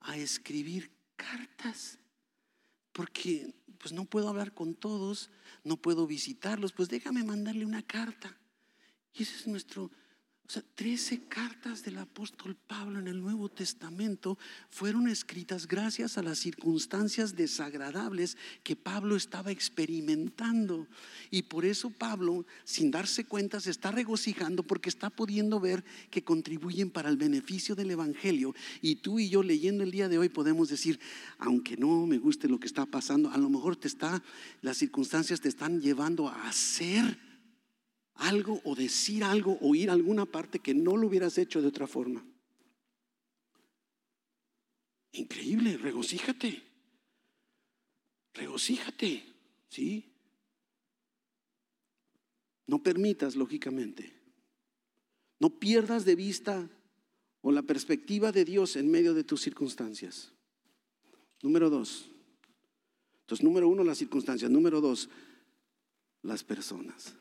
a 0.00 0.16
escribir 0.16 0.90
cartas. 1.14 2.00
Porque 2.96 3.54
pues 3.78 3.92
no 3.92 4.06
puedo 4.06 4.30
hablar 4.30 4.54
con 4.54 4.74
todos, 4.74 5.28
no 5.64 5.76
puedo 5.76 6.06
visitarlos, 6.06 6.72
pues 6.72 6.88
déjame 6.88 7.24
mandarle 7.24 7.66
una 7.66 7.82
carta. 7.82 8.38
Y 9.12 9.24
ese 9.24 9.36
es 9.36 9.46
nuestro 9.46 9.90
o 10.48 10.52
sea, 10.52 10.62
trece 10.76 11.22
cartas 11.28 11.82
del 11.82 11.98
apóstol 11.98 12.54
Pablo 12.54 13.00
en 13.00 13.08
el 13.08 13.20
Nuevo 13.20 13.48
Testamento 13.48 14.38
fueron 14.70 15.08
escritas 15.08 15.66
gracias 15.66 16.18
a 16.18 16.22
las 16.22 16.38
circunstancias 16.38 17.34
desagradables 17.34 18.36
que 18.62 18.76
Pablo 18.76 19.16
estaba 19.16 19.50
experimentando. 19.50 20.86
Y 21.32 21.42
por 21.42 21.64
eso 21.64 21.90
Pablo, 21.90 22.46
sin 22.62 22.92
darse 22.92 23.24
cuenta, 23.24 23.58
se 23.58 23.70
está 23.72 23.90
regocijando 23.90 24.62
porque 24.62 24.88
está 24.88 25.10
pudiendo 25.10 25.58
ver 25.58 25.84
que 26.10 26.22
contribuyen 26.22 26.90
para 26.90 27.08
el 27.08 27.16
beneficio 27.16 27.74
del 27.74 27.90
Evangelio. 27.90 28.54
Y 28.80 28.96
tú 28.96 29.18
y 29.18 29.28
yo 29.28 29.42
leyendo 29.42 29.82
el 29.82 29.90
día 29.90 30.08
de 30.08 30.18
hoy 30.18 30.28
podemos 30.28 30.68
decir, 30.68 31.00
aunque 31.38 31.76
no 31.76 32.06
me 32.06 32.18
guste 32.18 32.48
lo 32.48 32.60
que 32.60 32.68
está 32.68 32.86
pasando, 32.86 33.30
a 33.30 33.38
lo 33.38 33.50
mejor 33.50 33.74
te 33.74 33.88
está, 33.88 34.22
las 34.62 34.76
circunstancias 34.76 35.40
te 35.40 35.48
están 35.48 35.80
llevando 35.80 36.28
a 36.28 36.48
hacer 36.48 37.25
algo 38.18 38.60
o 38.64 38.74
decir 38.74 39.24
algo 39.24 39.58
o 39.60 39.74
ir 39.74 39.90
a 39.90 39.92
alguna 39.92 40.26
parte 40.26 40.58
que 40.58 40.74
no 40.74 40.96
lo 40.96 41.08
hubieras 41.08 41.38
hecho 41.38 41.60
de 41.60 41.68
otra 41.68 41.86
forma. 41.86 42.24
Increíble, 45.12 45.76
regocíjate. 45.76 46.62
Regocíjate, 48.34 49.22
¿sí? 49.68 50.12
No 52.66 52.82
permitas, 52.82 53.36
lógicamente, 53.36 54.12
no 55.38 55.58
pierdas 55.58 56.04
de 56.04 56.16
vista 56.16 56.68
o 57.40 57.52
la 57.52 57.62
perspectiva 57.62 58.32
de 58.32 58.44
Dios 58.44 58.76
en 58.76 58.90
medio 58.90 59.14
de 59.14 59.24
tus 59.24 59.40
circunstancias. 59.40 60.32
Número 61.42 61.70
dos. 61.70 62.10
Entonces, 63.20 63.44
número 63.44 63.68
uno, 63.68 63.84
las 63.84 63.98
circunstancias. 63.98 64.50
Número 64.50 64.80
dos, 64.80 65.08
las 66.22 66.42
personas. 66.44 67.14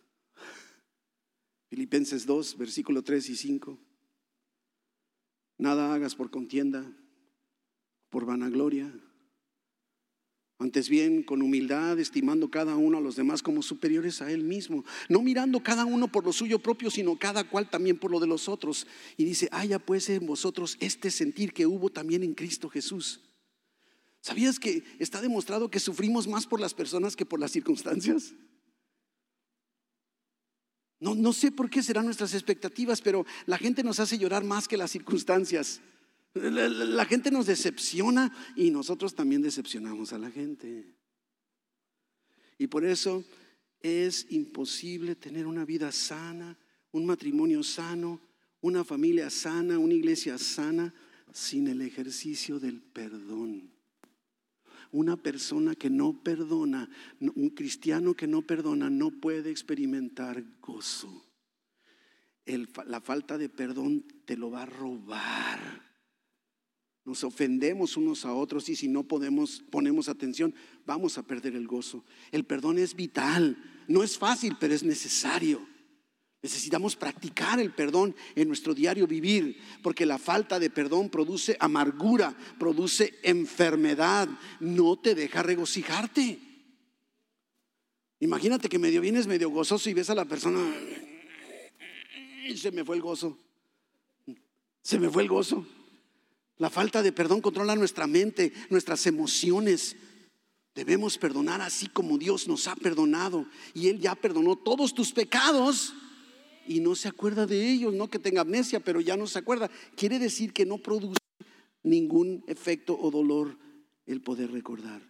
Filipenses 1.76 2.26
2, 2.26 2.58
versículo 2.58 3.04
3 3.04 3.32
y 3.32 3.36
5. 3.36 3.78
Nada 5.58 5.94
hagas 5.94 6.16
por 6.16 6.32
contienda, 6.32 6.90
por 8.10 8.26
vanagloria. 8.26 8.90
Antes 10.58 10.88
bien, 10.88 11.22
con 11.22 11.42
humildad, 11.42 12.00
estimando 12.00 12.50
cada 12.50 12.78
uno 12.78 13.00
a 13.00 13.02
los 13.02 13.18
demás 13.18 13.44
como 13.44 13.62
superiores 13.62 14.22
a 14.22 14.32
él 14.32 14.46
mismo, 14.46 14.86
no 15.10 15.22
mirando 15.22 15.62
cada 15.62 15.84
uno 15.84 16.10
por 16.10 16.24
lo 16.24 16.32
suyo 16.32 16.60
propio, 16.60 16.90
sino 16.90 17.20
cada 17.20 17.44
cual 17.44 17.70
también 17.70 18.00
por 18.00 18.10
lo 18.10 18.22
de 18.22 18.28
los 18.28 18.48
otros. 18.48 18.88
Y 19.18 19.26
dice, 19.26 19.50
haya 19.52 19.78
pues 19.78 20.08
en 20.08 20.26
vosotros 20.26 20.78
este 20.80 21.12
sentir 21.12 21.52
que 21.52 21.68
hubo 21.68 21.90
también 21.90 22.24
en 22.24 22.36
Cristo 22.36 22.70
Jesús. 22.70 23.20
¿Sabías 24.22 24.62
que 24.62 24.82
está 24.98 25.20
demostrado 25.20 25.70
que 25.70 25.82
sufrimos 25.82 26.26
más 26.26 26.48
por 26.48 26.62
las 26.62 26.74
personas 26.74 27.18
que 27.18 27.26
por 27.26 27.42
las 27.42 27.52
circunstancias? 27.52 28.34
No, 31.00 31.34
sé 31.34 31.52
por 31.52 31.70
qué 31.70 31.84
serán 31.84 32.06
nuestras 32.06 32.34
expectativas, 32.34 33.02
pero 33.02 33.26
la 33.46 33.58
gente 33.58 33.84
nos 33.84 34.00
hace 34.00 34.18
llorar 34.18 34.44
más 34.44 34.68
que 34.68 34.78
las 34.78 34.92
circunstancias. 34.92 35.82
La, 36.34 37.06
gente 37.06 37.32
nos 37.32 37.46
decepciona 37.46 38.34
y 38.56 38.72
nosotros 38.72 39.14
también 39.14 39.42
decepcionamos 39.42 40.14
a 40.14 40.18
la 40.18 40.32
gente. 40.32 40.96
Y 42.58 42.68
por 42.68 42.86
eso 42.86 43.24
es 43.82 44.26
imposible 44.30 45.16
tener 45.16 45.46
una 45.46 45.66
vida 45.66 45.92
sana, 45.92 46.58
un 46.92 47.06
matrimonio 47.06 47.62
sano, 47.62 48.22
una 48.62 48.84
familia 48.84 49.30
sana, 49.30 49.78
una 49.78 49.94
iglesia 49.94 50.38
sana, 50.38 50.94
sin 51.34 51.68
el 51.68 51.82
ejercicio 51.82 52.60
del 52.60 52.82
perdón. 52.82 53.75
Una 54.92 55.18
persona 55.18 55.76
que 55.76 55.90
no 55.90 56.22
perdona, 56.24 56.90
un 57.20 57.50
cristiano 57.50 58.14
que 58.14 58.28
no 58.28 58.42
perdona, 58.42 58.90
no 58.90 59.12
puede 59.12 59.52
experimentar 59.52 60.44
gozo. 60.62 61.26
la 62.46 63.02
falta 63.02 63.38
de 63.38 63.50
perdón 63.50 64.06
te 64.26 64.38
lo 64.38 64.52
va 64.52 64.64
a 64.64 64.66
robar. 64.66 65.86
Nos 67.06 67.24
ofendemos 67.24 67.98
unos 67.98 68.26
a 68.26 68.34
otros 68.34 68.68
y 68.68 68.76
si 68.76 68.88
no 68.88 69.04
podemos, 69.04 69.64
ponemos 69.70 70.10
atención, 70.10 70.56
vamos 70.88 71.20
a 71.20 71.24
perder 71.24 71.56
el 71.56 71.68
gozo. 71.68 72.04
El 72.32 72.46
perdón 72.46 72.80
es 72.80 72.96
vital, 72.96 73.58
no 73.88 74.04
es 74.04 74.18
fácil, 74.18 74.58
pero 74.60 74.74
es 74.74 74.84
necesario. 74.84 75.75
Necesitamos 76.46 76.96
practicar 76.96 77.60
el 77.60 77.74
perdón 77.74 78.16
en 78.36 78.48
nuestro 78.48 78.76
diario 78.76 79.08
vivir, 79.08 79.60
porque 79.82 80.06
la 80.06 80.20
falta 80.20 80.60
de 80.60 80.70
perdón 80.70 81.10
produce 81.10 81.58
amargura, 81.60 82.38
produce 82.60 83.18
enfermedad, 83.24 84.30
no 84.60 84.96
te 84.96 85.16
deja 85.16 85.42
regocijarte. 85.42 86.38
Imagínate 88.20 88.70
que 88.70 88.78
medio 88.78 89.02
vienes 89.02 89.26
medio 89.26 89.50
gozoso 89.50 89.90
y 89.90 89.96
ves 89.96 90.12
a 90.12 90.14
la 90.14 90.26
persona 90.26 90.60
y 92.48 92.56
se 92.56 92.70
me 92.70 92.86
fue 92.86 92.98
el 92.98 93.02
gozo. 93.02 93.40
Se 94.84 95.00
me 95.00 95.10
fue 95.10 95.24
el 95.24 95.30
gozo. 95.30 95.66
La 96.60 96.70
falta 96.70 97.02
de 97.02 97.12
perdón 97.12 97.42
controla 97.42 97.76
nuestra 97.76 98.06
mente, 98.06 98.54
nuestras 98.70 99.08
emociones. 99.08 99.96
Debemos 100.76 101.18
perdonar 101.18 101.62
así 101.62 101.88
como 101.88 102.20
Dios 102.20 102.48
nos 102.48 102.68
ha 102.68 102.76
perdonado. 102.76 103.48
Y 103.74 103.88
Él 103.88 104.00
ya 104.00 104.14
perdonó 104.14 104.56
todos 104.56 104.94
tus 104.94 105.12
pecados 105.12 105.96
y 106.68 106.80
no 106.80 106.96
se 106.96 107.08
acuerda 107.08 107.46
de 107.46 107.70
ellos, 107.70 107.94
no 107.94 108.10
que 108.10 108.20
tenga 108.20 108.42
amnesia, 108.42 108.80
pero 108.80 109.02
ya 109.02 109.18
no 109.18 109.28
se 109.28 109.40
acuerda. 109.40 109.70
Quiere 109.96 110.20
decir 110.20 110.54
que 110.54 110.66
no 110.66 110.78
produce 110.78 111.20
ningún 111.84 112.44
efecto 112.48 112.98
o 113.00 113.12
dolor 113.12 113.58
el 114.06 114.22
poder 114.22 114.52
recordar. 114.52 115.02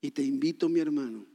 Y 0.00 0.10
te 0.10 0.22
invito, 0.22 0.68
mi 0.68 0.80
hermano, 0.80 1.26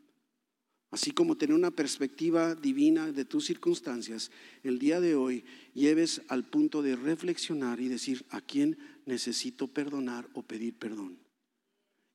así 0.91 1.11
como 1.11 1.37
tener 1.37 1.55
una 1.55 1.71
perspectiva 1.71 2.55
divina 2.55 3.11
de 3.11 3.25
tus 3.25 3.45
circunstancias, 3.45 4.31
el 4.63 4.79
día 4.79 4.99
de 4.99 5.15
hoy 5.15 5.45
lleves 5.73 6.21
al 6.27 6.45
punto 6.45 6.81
de 6.81 6.95
reflexionar 6.95 7.79
y 7.79 7.87
decir 7.87 8.25
a 8.29 8.41
quién 8.41 8.77
necesito 9.05 9.67
perdonar 9.67 10.29
o 10.33 10.43
pedir 10.43 10.77
perdón. 10.77 11.19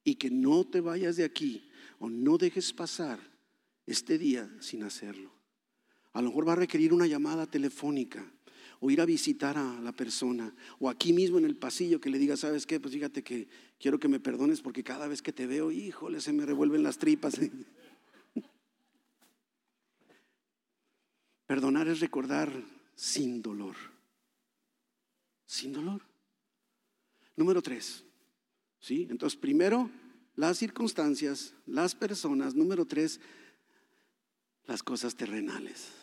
Y 0.04 0.16
que 0.16 0.30
no 0.30 0.64
te 0.64 0.80
vayas 0.80 1.16
de 1.16 1.24
aquí 1.24 1.68
o 1.98 2.08
no 2.08 2.38
dejes 2.38 2.72
pasar 2.72 3.20
este 3.86 4.18
día 4.18 4.50
sin 4.60 4.82
hacerlo. 4.82 5.41
A 6.12 6.20
lo 6.20 6.28
mejor 6.28 6.48
va 6.48 6.52
a 6.52 6.56
requerir 6.56 6.92
una 6.92 7.06
llamada 7.06 7.46
telefónica 7.46 8.30
o 8.80 8.90
ir 8.90 9.00
a 9.00 9.06
visitar 9.06 9.56
a 9.56 9.80
la 9.80 9.92
persona 9.92 10.52
o 10.80 10.90
aquí 10.90 11.12
mismo 11.12 11.38
en 11.38 11.44
el 11.44 11.56
pasillo 11.56 12.00
que 12.00 12.10
le 12.10 12.18
diga, 12.18 12.36
¿sabes 12.36 12.66
qué? 12.66 12.80
Pues 12.80 12.92
fíjate 12.92 13.22
que 13.22 13.48
quiero 13.78 14.00
que 14.00 14.08
me 14.08 14.18
perdones 14.18 14.60
porque 14.60 14.82
cada 14.82 15.06
vez 15.06 15.22
que 15.22 15.32
te 15.32 15.46
veo, 15.46 15.70
híjole, 15.70 16.20
se 16.20 16.32
me 16.32 16.44
revuelven 16.44 16.82
las 16.82 16.98
tripas. 16.98 17.38
Perdonar 21.46 21.86
es 21.86 22.00
recordar 22.00 22.52
sin 22.96 23.40
dolor. 23.40 23.76
Sin 25.46 25.72
dolor. 25.72 26.02
Número 27.36 27.62
tres. 27.62 28.04
¿Sí? 28.80 29.06
Entonces, 29.10 29.38
primero, 29.38 29.88
las 30.34 30.58
circunstancias, 30.58 31.54
las 31.66 31.94
personas. 31.94 32.56
Número 32.56 32.84
tres, 32.84 33.20
las 34.66 34.82
cosas 34.82 35.14
terrenales. 35.14 36.01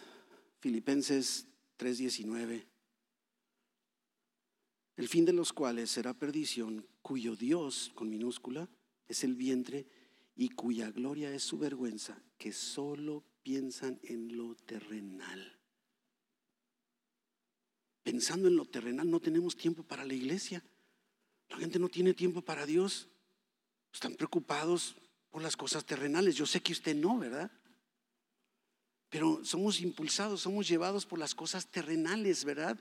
Filipenses 0.60 1.48
3:19. 1.78 2.68
El 4.98 5.08
fin 5.08 5.24
de 5.24 5.32
los 5.32 5.54
cuales 5.54 5.90
será 5.90 6.14
perdición, 6.14 6.86
cuyo 7.02 7.36
Dios, 7.36 7.92
con 7.96 8.10
minúscula, 8.10 8.70
es 9.08 9.24
el 9.24 9.36
vientre 9.36 9.88
y 10.36 10.50
cuya 10.50 10.92
gloria 10.92 11.34
es 11.34 11.44
su 11.44 11.58
vergüenza, 11.58 12.22
que 12.38 12.52
solo 12.52 13.24
piensan 13.42 14.00
en 14.04 14.36
lo 14.36 14.56
terrenal. 14.56 15.58
Pensando 18.04 18.48
en 18.48 18.56
lo 18.58 18.66
terrenal, 18.66 19.10
no 19.10 19.22
tenemos 19.22 19.56
tiempo 19.56 19.84
para 19.84 20.04
la 20.04 20.14
iglesia. 20.14 20.64
La 21.50 21.58
gente 21.58 21.80
no 21.80 21.90
tiene 21.90 22.14
tiempo 22.14 22.42
para 22.42 22.66
Dios. 22.66 23.08
Están 23.94 24.16
preocupados 24.16 24.96
por 25.30 25.42
las 25.42 25.56
cosas 25.56 25.86
terrenales. 25.86 26.36
Yo 26.36 26.46
sé 26.46 26.62
que 26.62 26.74
usted 26.74 26.96
no, 26.96 27.18
¿verdad? 27.18 27.52
Pero 29.10 29.44
somos 29.44 29.82
impulsados, 29.82 30.42
somos 30.42 30.68
llevados 30.68 31.06
por 31.06 31.18
las 31.20 31.34
cosas 31.34 31.66
terrenales, 31.66 32.46
¿verdad? 32.46 32.78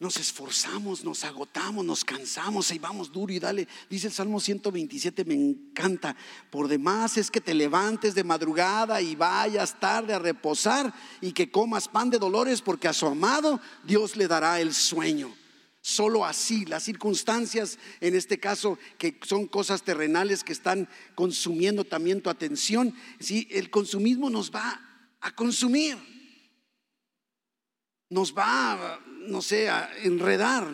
Nos 0.00 0.16
esforzamos, 0.16 1.04
nos 1.04 1.22
agotamos, 1.24 1.84
nos 1.84 2.04
cansamos 2.04 2.70
y 2.72 2.78
vamos 2.78 3.12
duro 3.12 3.32
y 3.32 3.38
dale. 3.38 3.68
Dice 3.88 4.08
el 4.08 4.12
Salmo 4.12 4.40
127, 4.40 5.24
me 5.24 5.34
encanta. 5.34 6.16
Por 6.50 6.66
demás 6.66 7.16
es 7.16 7.30
que 7.30 7.40
te 7.40 7.54
levantes 7.54 8.14
de 8.14 8.24
madrugada 8.24 9.00
y 9.00 9.14
vayas 9.14 9.78
tarde 9.78 10.12
a 10.12 10.18
reposar 10.18 10.92
y 11.20 11.32
que 11.32 11.50
comas 11.50 11.86
pan 11.86 12.10
de 12.10 12.18
dolores 12.18 12.60
porque 12.60 12.88
a 12.88 12.92
su 12.92 13.06
amado 13.06 13.60
Dios 13.84 14.16
le 14.16 14.26
dará 14.26 14.60
el 14.60 14.74
sueño. 14.74 15.32
Solo 15.86 16.24
así, 16.24 16.64
las 16.64 16.82
circunstancias, 16.82 17.78
en 18.00 18.14
este 18.14 18.40
caso, 18.40 18.78
que 18.96 19.20
son 19.22 19.46
cosas 19.46 19.82
terrenales 19.82 20.42
que 20.42 20.54
están 20.54 20.88
consumiendo 21.14 21.84
también 21.84 22.22
tu 22.22 22.30
atención, 22.30 22.94
¿sí? 23.20 23.46
el 23.50 23.68
consumismo 23.68 24.30
nos 24.30 24.50
va 24.50 24.80
a 25.20 25.34
consumir, 25.34 25.98
nos 28.08 28.32
va, 28.34 28.98
no 29.28 29.42
sé, 29.42 29.68
a 29.68 29.90
enredar 30.02 30.66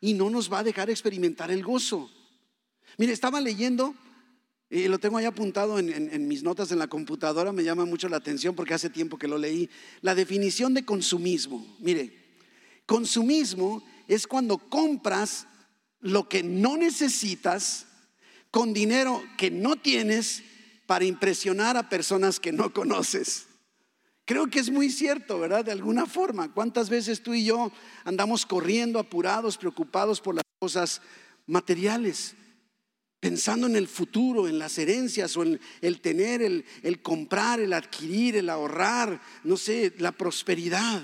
y 0.00 0.14
no 0.14 0.28
nos 0.28 0.52
va 0.52 0.58
a 0.58 0.64
dejar 0.64 0.90
experimentar 0.90 1.52
el 1.52 1.62
gozo. 1.62 2.10
Mire, 2.96 3.12
estaba 3.12 3.40
leyendo, 3.40 3.94
y 4.68 4.88
lo 4.88 4.98
tengo 4.98 5.18
ahí 5.18 5.24
apuntado 5.24 5.78
en, 5.78 5.92
en 5.92 6.26
mis 6.26 6.42
notas 6.42 6.72
en 6.72 6.80
la 6.80 6.88
computadora, 6.88 7.52
me 7.52 7.62
llama 7.62 7.84
mucho 7.84 8.08
la 8.08 8.16
atención 8.16 8.56
porque 8.56 8.74
hace 8.74 8.90
tiempo 8.90 9.18
que 9.18 9.28
lo 9.28 9.38
leí, 9.38 9.70
la 10.00 10.16
definición 10.16 10.74
de 10.74 10.84
consumismo. 10.84 11.76
Mire, 11.78 12.12
consumismo 12.86 13.84
es 14.08 14.26
cuando 14.26 14.58
compras 14.58 15.46
lo 16.00 16.28
que 16.28 16.42
no 16.42 16.76
necesitas 16.76 17.86
con 18.50 18.72
dinero 18.72 19.22
que 19.36 19.50
no 19.50 19.76
tienes 19.76 20.42
para 20.86 21.04
impresionar 21.04 21.76
a 21.76 21.88
personas 21.88 22.40
que 22.40 22.50
no 22.50 22.72
conoces. 22.72 23.46
Creo 24.24 24.48
que 24.48 24.58
es 24.58 24.70
muy 24.70 24.90
cierto, 24.90 25.38
¿verdad? 25.38 25.64
De 25.64 25.72
alguna 25.72 26.06
forma. 26.06 26.52
¿Cuántas 26.52 26.90
veces 26.90 27.22
tú 27.22 27.34
y 27.34 27.44
yo 27.44 27.72
andamos 28.04 28.44
corriendo, 28.46 28.98
apurados, 28.98 29.56
preocupados 29.56 30.20
por 30.20 30.34
las 30.34 30.44
cosas 30.58 31.00
materiales? 31.46 32.34
Pensando 33.20 33.66
en 33.66 33.74
el 33.74 33.88
futuro, 33.88 34.46
en 34.46 34.58
las 34.58 34.78
herencias 34.78 35.36
o 35.36 35.42
en 35.42 35.60
el 35.80 36.00
tener, 36.00 36.40
el, 36.40 36.64
el 36.82 37.02
comprar, 37.02 37.60
el 37.60 37.72
adquirir, 37.72 38.36
el 38.36 38.48
ahorrar, 38.48 39.20
no 39.44 39.56
sé, 39.56 39.94
la 39.98 40.12
prosperidad. 40.12 41.02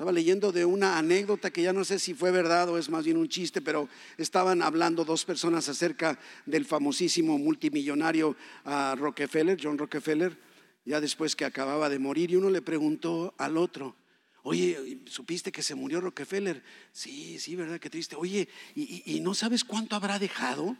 Estaba 0.00 0.12
leyendo 0.12 0.50
de 0.50 0.64
una 0.64 0.96
anécdota 0.96 1.50
que 1.50 1.60
ya 1.60 1.74
no 1.74 1.84
sé 1.84 1.98
si 1.98 2.14
fue 2.14 2.30
verdad 2.30 2.70
o 2.70 2.78
es 2.78 2.88
más 2.88 3.04
bien 3.04 3.18
un 3.18 3.28
chiste, 3.28 3.60
pero 3.60 3.86
estaban 4.16 4.62
hablando 4.62 5.04
dos 5.04 5.26
personas 5.26 5.68
acerca 5.68 6.18
del 6.46 6.64
famosísimo 6.64 7.36
multimillonario 7.36 8.34
ah, 8.64 8.96
Rockefeller, 8.98 9.58
John 9.62 9.76
Rockefeller, 9.76 10.38
ya 10.86 11.02
después 11.02 11.36
que 11.36 11.44
acababa 11.44 11.90
de 11.90 11.98
morir, 11.98 12.30
y 12.30 12.36
uno 12.36 12.48
le 12.48 12.62
preguntó 12.62 13.34
al 13.36 13.58
otro, 13.58 13.94
Oye, 14.42 15.02
¿supiste 15.04 15.52
que 15.52 15.62
se 15.62 15.74
murió 15.74 16.00
Rockefeller? 16.00 16.62
Sí, 16.92 17.38
sí, 17.38 17.54
¿verdad? 17.54 17.78
Qué 17.78 17.90
triste. 17.90 18.16
Oye, 18.16 18.48
¿y, 18.74 19.20
no 19.20 19.34
sabes 19.34 19.64
cuánto 19.64 19.96
habrá 19.96 20.18
dejado? 20.18 20.78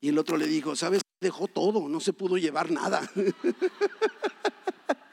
Y 0.00 0.08
el 0.08 0.16
otro 0.16 0.38
le 0.38 0.46
dijo, 0.46 0.74
¿sabes? 0.76 1.02
Dejó 1.20 1.46
todo, 1.46 1.90
no 1.90 2.00
se 2.00 2.14
pudo 2.14 2.38
llevar 2.38 2.70
nada. 2.70 3.06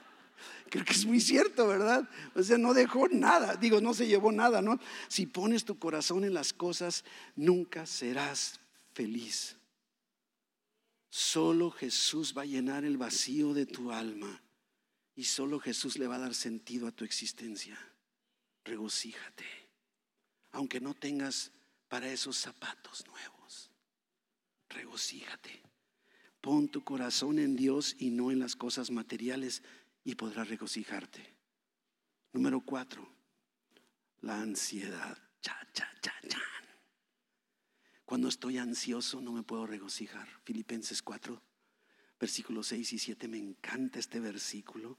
Creo 0.69 0.85
que 0.85 0.93
es 0.93 1.05
muy 1.05 1.19
cierto, 1.19 1.67
¿verdad? 1.67 2.07
O 2.35 2.43
sea, 2.43 2.57
no 2.57 2.73
dejó 2.73 3.07
nada, 3.09 3.55
digo, 3.55 3.81
no 3.81 3.93
se 3.93 4.07
llevó 4.07 4.31
nada, 4.31 4.61
¿no? 4.61 4.79
Si 5.07 5.25
pones 5.25 5.65
tu 5.65 5.77
corazón 5.79 6.23
en 6.23 6.33
las 6.33 6.53
cosas, 6.53 7.03
nunca 7.35 7.85
serás 7.85 8.59
feliz. 8.93 9.55
Solo 11.09 11.71
Jesús 11.71 12.33
va 12.37 12.43
a 12.43 12.45
llenar 12.45 12.85
el 12.85 12.97
vacío 12.97 13.53
de 13.53 13.65
tu 13.65 13.91
alma 13.91 14.41
y 15.15 15.23
solo 15.23 15.59
Jesús 15.59 15.97
le 15.97 16.07
va 16.07 16.15
a 16.15 16.19
dar 16.19 16.35
sentido 16.35 16.87
a 16.87 16.91
tu 16.91 17.05
existencia. 17.05 17.77
Regocíjate, 18.63 19.45
aunque 20.51 20.79
no 20.79 20.93
tengas 20.93 21.51
para 21.87 22.11
esos 22.11 22.37
zapatos 22.37 23.05
nuevos. 23.07 23.71
Regocíjate. 24.69 25.61
Pon 26.41 26.67
tu 26.67 26.83
corazón 26.83 27.39
en 27.39 27.55
Dios 27.55 27.95
y 27.97 28.09
no 28.11 28.31
en 28.31 28.39
las 28.39 28.55
cosas 28.55 28.91
materiales 28.91 29.63
y 30.07 30.15
podrás 30.15 30.47
regocijarte. 30.47 31.35
Número 32.31 32.61
cuatro, 32.61 33.05
la 34.21 34.39
ansiedad. 34.41 35.17
Cuando 38.05 38.29
estoy 38.29 38.57
ansioso 38.57 39.19
no 39.19 39.33
me 39.33 39.43
puedo 39.43 39.67
regocijar. 39.67 40.25
Filipenses 40.45 41.01
4, 41.01 41.41
versículos 42.17 42.67
6 42.67 42.93
y 42.93 42.99
7, 42.99 43.27
me 43.27 43.37
encanta 43.37 43.99
este 43.99 44.21
versículo. 44.21 44.97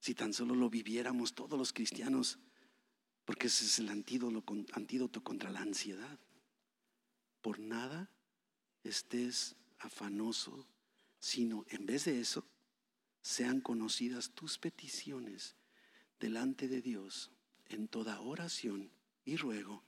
Si 0.00 0.16
tan 0.16 0.34
solo 0.34 0.56
lo 0.56 0.68
viviéramos 0.68 1.32
todos 1.32 1.56
los 1.56 1.72
cristianos, 1.72 2.40
porque 3.24 3.46
ese 3.46 3.66
es 3.66 3.78
el 3.78 3.88
antídoto, 3.88 4.42
antídoto 4.72 5.22
contra 5.22 5.50
la 5.50 5.60
ansiedad. 5.60 6.18
Por 7.40 7.60
nada 7.60 8.10
estés 8.82 9.54
afanoso, 9.78 10.66
sino 11.20 11.64
en 11.68 11.86
vez 11.86 12.06
de 12.06 12.18
eso, 12.18 12.44
sean 13.22 13.60
conocidas 13.60 14.30
tus 14.30 14.58
peticiones 14.58 15.56
delante 16.18 16.68
de 16.68 16.80
Dios 16.80 17.30
en 17.68 17.88
toda 17.88 18.20
oración 18.20 18.90
y 19.24 19.36
ruego 19.36 19.84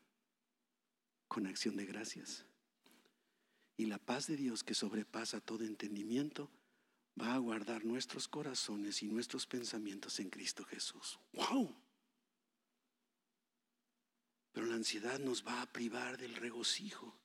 con 1.29 1.47
acción 1.47 1.77
de 1.77 1.87
gracias. 1.87 2.45
Y 3.77 3.87
la 3.87 3.99
paz 3.99 4.27
de 4.27 4.37
Dios 4.37 4.63
que 4.63 4.75
sobrepasa 4.75 5.41
todo 5.41 5.65
entendimiento 5.65 6.51
va 7.21 7.35
a 7.35 7.39
guardar 7.39 7.85
nuestros 7.85 8.29
corazones 8.29 9.03
y 9.03 9.09
nuestros 9.09 9.47
pensamientos 9.47 10.21
en 10.21 10.31
Cristo 10.31 10.65
Jesús. 10.65 11.19
¡Wow! 11.33 11.75
Pero 14.53 14.67
la 14.67 14.75
ansiedad 14.75 15.19
nos 15.19 15.47
va 15.47 15.63
a 15.63 15.73
privar 15.73 16.19
del 16.19 16.37
regocijo. 16.37 17.19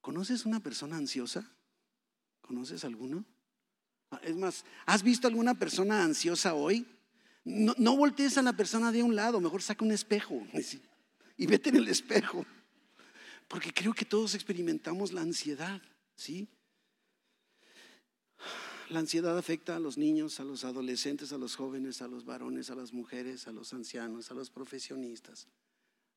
¿Conoces 0.00 0.44
una 0.44 0.60
persona 0.60 0.96
ansiosa? 0.96 1.50
¿Conoces 2.40 2.84
alguno? 2.84 3.24
Es 4.22 4.36
más, 4.36 4.64
¿has 4.86 5.02
visto 5.02 5.26
alguna 5.28 5.54
persona 5.54 6.02
ansiosa 6.02 6.54
hoy? 6.54 6.86
No, 7.44 7.74
no 7.78 7.96
voltees 7.96 8.38
a 8.38 8.42
la 8.42 8.52
persona 8.52 8.92
de 8.92 9.02
un 9.02 9.14
lado, 9.14 9.40
mejor 9.40 9.62
saca 9.62 9.84
un 9.84 9.92
espejo 9.92 10.46
y 11.36 11.46
vete 11.46 11.70
en 11.70 11.76
el 11.76 11.88
espejo. 11.88 12.44
Porque 13.48 13.72
creo 13.72 13.94
que 13.94 14.04
todos 14.04 14.34
experimentamos 14.34 15.12
la 15.12 15.22
ansiedad, 15.22 15.80
¿sí? 16.14 16.48
La 18.90 19.00
ansiedad 19.00 19.36
afecta 19.36 19.76
a 19.76 19.80
los 19.80 19.98
niños, 19.98 20.40
a 20.40 20.44
los 20.44 20.64
adolescentes, 20.64 21.32
a 21.32 21.38
los 21.38 21.56
jóvenes, 21.56 22.00
a 22.00 22.08
los 22.08 22.24
varones, 22.24 22.70
a 22.70 22.74
las 22.74 22.92
mujeres, 22.92 23.46
a 23.46 23.52
los 23.52 23.72
ancianos, 23.72 24.30
a 24.30 24.34
los 24.34 24.50
profesionistas, 24.50 25.46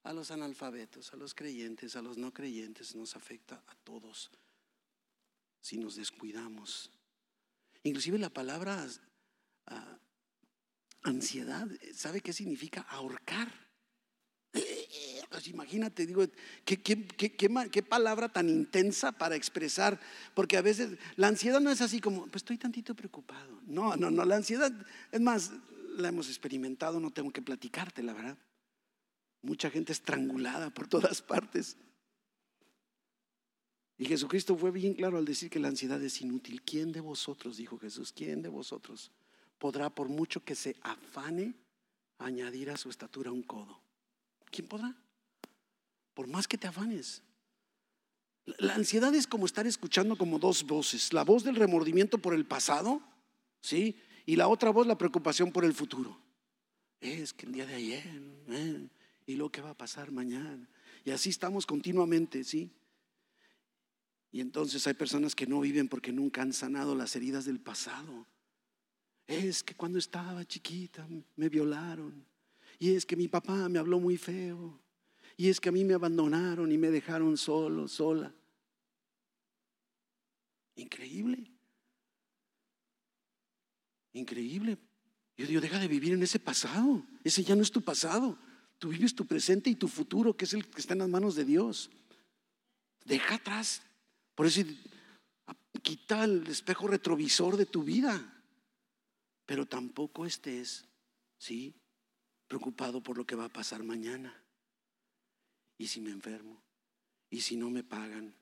a 0.03 0.13
los 0.13 0.31
analfabetos, 0.31 1.13
a 1.13 1.17
los 1.17 1.33
creyentes, 1.33 1.95
a 1.95 2.01
los 2.01 2.17
no 2.17 2.33
creyentes, 2.33 2.95
nos 2.95 3.15
afecta 3.15 3.61
a 3.67 3.75
todos. 3.83 4.31
si 5.61 5.77
nos 5.77 5.95
descuidamos. 5.95 6.89
Inclusive 7.83 8.19
la 8.19 8.29
palabra 8.29 8.87
ah, 9.67 9.97
ansiedad, 11.03 11.67
¿sabe 11.93 12.21
qué 12.21 12.33
significa? 12.33 12.81
Ahorcar. 12.81 13.51
Pues 15.31 15.47
imagínate, 15.47 16.05
digo, 16.05 16.25
¿qué, 16.65 16.81
qué, 16.81 17.83
palabra 17.83 18.27
tan 18.27 18.49
intensa 18.49 19.13
para 19.13 19.37
expresar, 19.37 19.97
porque 20.33 20.57
a 20.57 20.61
veces 20.61 20.97
la 21.15 21.29
ansiedad 21.29 21.61
no 21.61 21.71
es 21.71 21.79
así 21.79 22.01
como, 22.01 22.23
pues 22.23 22.41
estoy 22.41 22.57
tantito 22.57 22.93
preocupado. 22.93 23.61
No, 23.65 23.95
no, 23.95 24.11
no, 24.11 24.25
la 24.25 24.35
ansiedad, 24.35 24.73
es 25.09 25.21
más, 25.21 25.53
la 25.95 26.09
hemos 26.09 26.27
experimentado, 26.27 26.99
no 26.99 27.11
tengo 27.11 27.31
que 27.31 27.41
platicarte, 27.41 28.03
la 28.03 28.11
verdad. 28.13 28.37
Mucha 29.41 29.69
gente 29.69 29.93
estrangulada 29.93 30.69
por 30.69 30.87
todas 30.87 31.21
partes. 31.21 31.77
Y 34.01 34.07
Jesucristo 34.07 34.57
fue 34.57 34.71
bien 34.71 34.95
claro 34.95 35.19
al 35.19 35.25
decir 35.25 35.51
que 35.51 35.59
la 35.59 35.67
ansiedad 35.67 36.01
es 36.01 36.21
inútil. 36.21 36.63
¿Quién 36.63 36.91
de 36.91 37.01
vosotros, 37.01 37.57
dijo 37.57 37.77
Jesús, 37.77 38.11
quién 38.11 38.41
de 38.41 38.49
vosotros 38.49 39.11
podrá, 39.59 39.91
por 39.91 40.09
mucho 40.09 40.43
que 40.43 40.55
se 40.55 40.75
afane, 40.81 41.53
añadir 42.17 42.71
a 42.71 42.77
su 42.77 42.89
estatura 42.89 43.31
un 43.31 43.43
codo? 43.43 43.79
¿Quién 44.49 44.67
podrá? 44.67 44.97
Por 46.15 46.25
más 46.25 46.47
que 46.47 46.57
te 46.57 46.65
afanes. 46.65 47.21
La 48.57 48.73
ansiedad 48.73 49.13
es 49.13 49.27
como 49.27 49.45
estar 49.45 49.67
escuchando 49.67 50.17
como 50.17 50.39
dos 50.39 50.63
voces. 50.63 51.13
La 51.13 51.23
voz 51.23 51.43
del 51.43 51.55
remordimiento 51.55 52.17
por 52.17 52.33
el 52.33 52.47
pasado, 52.47 53.03
¿sí? 53.61 53.95
Y 54.25 54.35
la 54.35 54.47
otra 54.47 54.71
voz, 54.71 54.87
la 54.87 54.97
preocupación 54.97 55.51
por 55.51 55.63
el 55.63 55.75
futuro. 55.75 56.19
Es 57.01 57.33
que 57.33 57.45
el 57.45 57.51
día 57.51 57.67
de 57.67 57.75
ayer, 57.75 58.03
¿eh? 58.49 58.87
y 59.27 59.35
lo 59.35 59.51
que 59.51 59.61
va 59.61 59.69
a 59.69 59.77
pasar 59.77 60.09
mañana. 60.09 60.67
Y 61.05 61.11
así 61.11 61.29
estamos 61.29 61.67
continuamente, 61.67 62.43
¿sí? 62.43 62.71
Y 64.31 64.39
entonces 64.39 64.85
hay 64.87 64.93
personas 64.93 65.35
que 65.35 65.45
no 65.45 65.59
viven 65.59 65.89
porque 65.89 66.13
nunca 66.13 66.41
han 66.41 66.53
sanado 66.53 66.95
las 66.95 67.15
heridas 67.15 67.45
del 67.45 67.59
pasado. 67.59 68.25
Es 69.27 69.63
que 69.63 69.75
cuando 69.75 69.99
estaba 69.99 70.45
chiquita 70.45 71.07
me 71.35 71.49
violaron. 71.49 72.25
Y 72.79 72.93
es 72.93 73.05
que 73.05 73.15
mi 73.15 73.27
papá 73.27 73.67
me 73.69 73.79
habló 73.79 73.99
muy 73.99 74.17
feo. 74.17 74.79
Y 75.37 75.49
es 75.49 75.59
que 75.59 75.69
a 75.69 75.71
mí 75.71 75.83
me 75.83 75.93
abandonaron 75.93 76.71
y 76.71 76.77
me 76.77 76.89
dejaron 76.89 77.37
solo, 77.37 77.87
sola. 77.87 78.33
Increíble. 80.75 81.51
Increíble. 84.13 84.77
Yo 85.37 85.45
digo, 85.45 85.61
deja 85.61 85.79
de 85.79 85.87
vivir 85.87 86.13
en 86.13 86.23
ese 86.23 86.39
pasado. 86.39 87.03
Ese 87.23 87.43
ya 87.43 87.55
no 87.55 87.61
es 87.61 87.71
tu 87.71 87.81
pasado. 87.81 88.37
Tú 88.79 88.89
vives 88.89 89.13
tu 89.13 89.25
presente 89.25 89.69
y 89.69 89.75
tu 89.75 89.87
futuro, 89.87 90.35
que 90.35 90.45
es 90.45 90.53
el 90.53 90.67
que 90.67 90.81
está 90.81 90.93
en 90.93 90.99
las 90.99 91.09
manos 91.09 91.35
de 91.35 91.45
Dios. 91.45 91.89
Deja 93.05 93.35
atrás. 93.35 93.81
Por 94.35 94.45
eso 94.45 94.61
quita 95.81 96.23
el 96.23 96.47
espejo 96.47 96.87
retrovisor 96.87 97.57
de 97.57 97.65
tu 97.65 97.83
vida. 97.83 98.43
Pero 99.45 99.65
tampoco 99.65 100.25
estés, 100.25 100.85
¿sí? 101.37 101.75
Preocupado 102.47 103.01
por 103.01 103.17
lo 103.17 103.25
que 103.25 103.35
va 103.35 103.45
a 103.45 103.53
pasar 103.53 103.83
mañana. 103.83 104.41
¿Y 105.77 105.87
si 105.87 105.99
me 105.99 106.11
enfermo? 106.11 106.61
¿Y 107.29 107.41
si 107.41 107.55
no 107.57 107.69
me 107.69 107.83
pagan? 107.83 108.35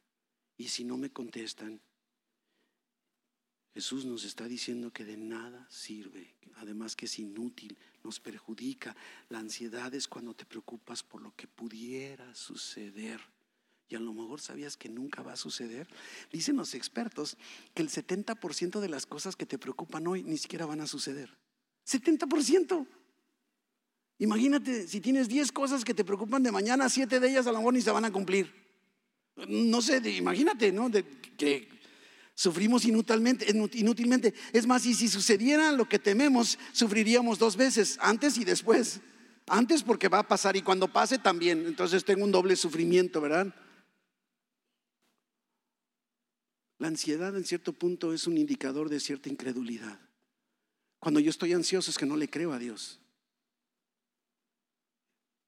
¿Y 0.58 0.68
si 0.68 0.84
no 0.84 0.98
me 0.98 1.12
contestan? 1.12 1.82
Jesús 3.74 4.04
nos 4.04 4.26
está 4.26 4.48
diciendo 4.48 4.92
que 4.92 5.06
de 5.06 5.16
nada 5.16 5.66
sirve, 5.70 6.36
además 6.56 6.96
que 6.96 7.06
es 7.06 7.20
inútil, 7.20 7.78
nos 8.04 8.20
perjudica. 8.20 8.96
La 9.30 9.40
ansiedad 9.40 9.94
es 9.94 10.08
cuando 10.08 10.34
te 10.34 10.46
preocupas 10.46 11.04
por 11.04 11.22
lo 11.22 11.34
que 11.36 11.48
pudiera 11.48 12.34
suceder. 12.36 13.22
Y 13.90 13.96
a 13.96 14.00
lo 14.00 14.14
mejor 14.14 14.40
sabías 14.40 14.78
que 14.78 14.88
nunca 14.88 15.24
va 15.24 15.34
a 15.34 15.36
suceder. 15.36 15.88
Dicen 16.32 16.56
los 16.56 16.76
expertos 16.76 17.38
que 17.74 17.82
el 17.82 17.90
70% 17.90 18.80
de 18.80 18.90
las 18.90 19.06
cosas 19.06 19.36
que 19.36 19.48
te 19.48 19.58
preocupan 19.58 20.06
hoy 20.06 20.24
ni 20.24 20.38
siquiera 20.38 20.68
van 20.68 20.82
a 20.82 20.88
suceder. 20.88 21.36
70%. 21.88 22.88
Imagínate, 24.20 24.88
si 24.88 25.02
tienes 25.02 25.28
10 25.28 25.52
cosas 25.52 25.84
que 25.84 25.94
te 25.94 26.06
preocupan 26.06 26.44
de 26.44 26.52
mañana, 26.52 26.88
7 26.88 27.20
de 27.20 27.30
ellas 27.30 27.48
a 27.48 27.52
lo 27.52 27.58
mejor 27.58 27.74
ni 27.74 27.82
se 27.82 27.90
van 27.92 28.06
a 28.06 28.12
cumplir. 28.12 28.54
No 29.48 29.82
sé, 29.82 29.98
imagínate, 30.12 30.72
¿no? 30.72 30.92
Que 30.92 31.80
Sufrimos 32.40 32.86
inútilmente, 32.86 33.48
inútilmente. 33.74 34.34
Es 34.54 34.66
más, 34.66 34.86
y 34.86 34.94
si 34.94 35.10
sucediera 35.10 35.74
lo 35.74 35.90
que 35.90 36.00
tememos, 36.00 36.58
sufriríamos 36.72 37.38
dos 37.38 37.58
veces, 37.58 37.98
antes 38.00 38.38
y 38.38 38.46
después. 38.46 39.02
Antes 39.48 39.84
porque 39.84 40.08
va 40.08 40.20
a 40.20 40.28
pasar 40.28 40.56
y 40.56 40.62
cuando 40.62 40.88
pase 40.88 41.18
también. 41.18 41.66
Entonces 41.66 42.06
tengo 42.06 42.24
un 42.24 42.32
doble 42.32 42.56
sufrimiento, 42.56 43.20
¿verdad? 43.20 43.54
La 46.80 46.88
ansiedad 46.88 47.36
en 47.36 47.44
cierto 47.44 47.74
punto 47.74 48.14
es 48.14 48.26
un 48.26 48.38
indicador 48.38 48.90
de 48.90 49.02
cierta 49.02 49.30
incredulidad. 49.30 50.00
Cuando 51.00 51.20
yo 51.20 51.30
estoy 51.30 51.54
ansioso 51.54 51.92
es 51.92 51.98
que 51.98 52.06
no 52.06 52.18
le 52.18 52.30
creo 52.30 52.54
a 52.54 52.60
Dios. 52.60 53.00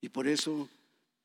Y 0.01 0.09
por 0.09 0.27
eso, 0.27 0.69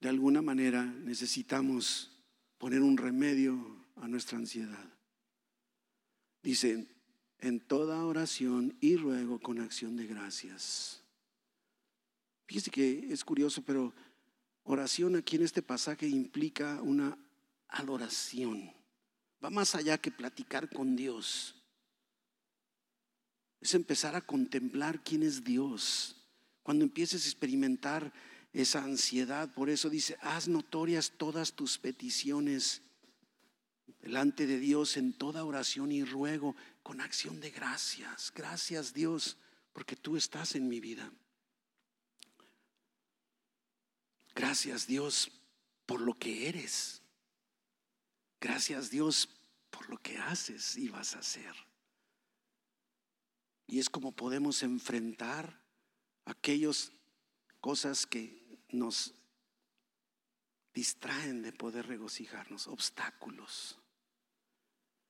de 0.01 0.09
alguna 0.09 0.43
manera, 0.43 0.85
necesitamos 0.85 2.13
poner 2.59 2.83
un 2.83 2.97
remedio 2.97 3.85
a 3.97 4.07
nuestra 4.07 4.39
ansiedad. 4.39 4.93
Dice, 6.43 6.87
en 7.41 7.61
toda 7.61 8.05
oración 8.05 8.77
y 8.81 8.97
ruego 8.97 9.41
con 9.41 9.61
acción 9.61 9.97
de 9.97 10.07
gracias. 10.07 11.03
Fíjese 12.47 12.71
que 12.71 13.13
es 13.13 13.25
curioso, 13.25 13.63
pero 13.63 13.93
oración 14.63 15.17
aquí 15.17 15.35
en 15.35 15.43
este 15.43 15.63
pasaje 15.63 16.07
implica 16.07 16.81
una 16.83 17.19
adoración. 17.69 18.76
Va 19.45 19.51
más 19.51 19.75
allá 19.75 19.99
que 19.99 20.11
platicar 20.11 20.69
con 20.69 20.97
Dios. 20.97 21.55
Es 23.61 23.75
empezar 23.75 24.15
a 24.15 24.21
contemplar 24.21 25.03
quién 25.03 25.23
es 25.23 25.45
Dios. 25.45 26.17
Cuando 26.63 26.85
empieces 26.85 27.25
a 27.25 27.29
experimentar 27.29 28.13
esa 28.53 28.83
ansiedad, 28.83 29.53
por 29.53 29.71
eso 29.71 29.91
dice, 29.91 30.17
haz 30.21 30.49
notorias 30.49 31.13
todas 31.17 31.53
tus 31.53 31.79
peticiones 31.79 32.83
delante 34.01 34.47
de 34.47 34.59
Dios 34.59 34.97
en 34.97 35.13
toda 35.13 35.45
oración 35.45 35.93
y 35.93 36.05
ruego 36.05 36.57
con 36.83 37.01
acción 37.01 37.41
de 37.41 37.51
gracias. 37.51 38.33
Gracias 38.35 38.95
Dios, 38.95 39.37
porque 39.73 39.97
tú 39.97 40.17
estás 40.17 40.55
en 40.55 40.69
mi 40.69 40.81
vida. 40.81 41.13
Gracias 44.35 44.87
Dios 44.87 45.31
por 45.87 46.01
lo 46.01 46.19
que 46.19 46.49
eres. 46.49 47.03
Gracias 48.41 48.91
Dios 48.91 49.29
por 49.71 49.89
lo 49.89 49.99
que 49.99 50.19
haces 50.19 50.77
y 50.77 50.89
vas 50.89 51.15
a 51.17 51.21
hacer. 51.21 51.55
Y 53.67 53.79
es 53.79 53.91
como 53.91 54.13
podemos 54.13 54.63
enfrentar 54.63 55.61
aquellas 56.25 56.93
cosas 57.61 58.07
que 58.07 58.61
nos 58.71 59.15
distraen 60.75 61.43
de 61.43 61.53
poder 61.53 61.87
regocijarnos, 61.87 62.69
obstáculos. 62.69 63.79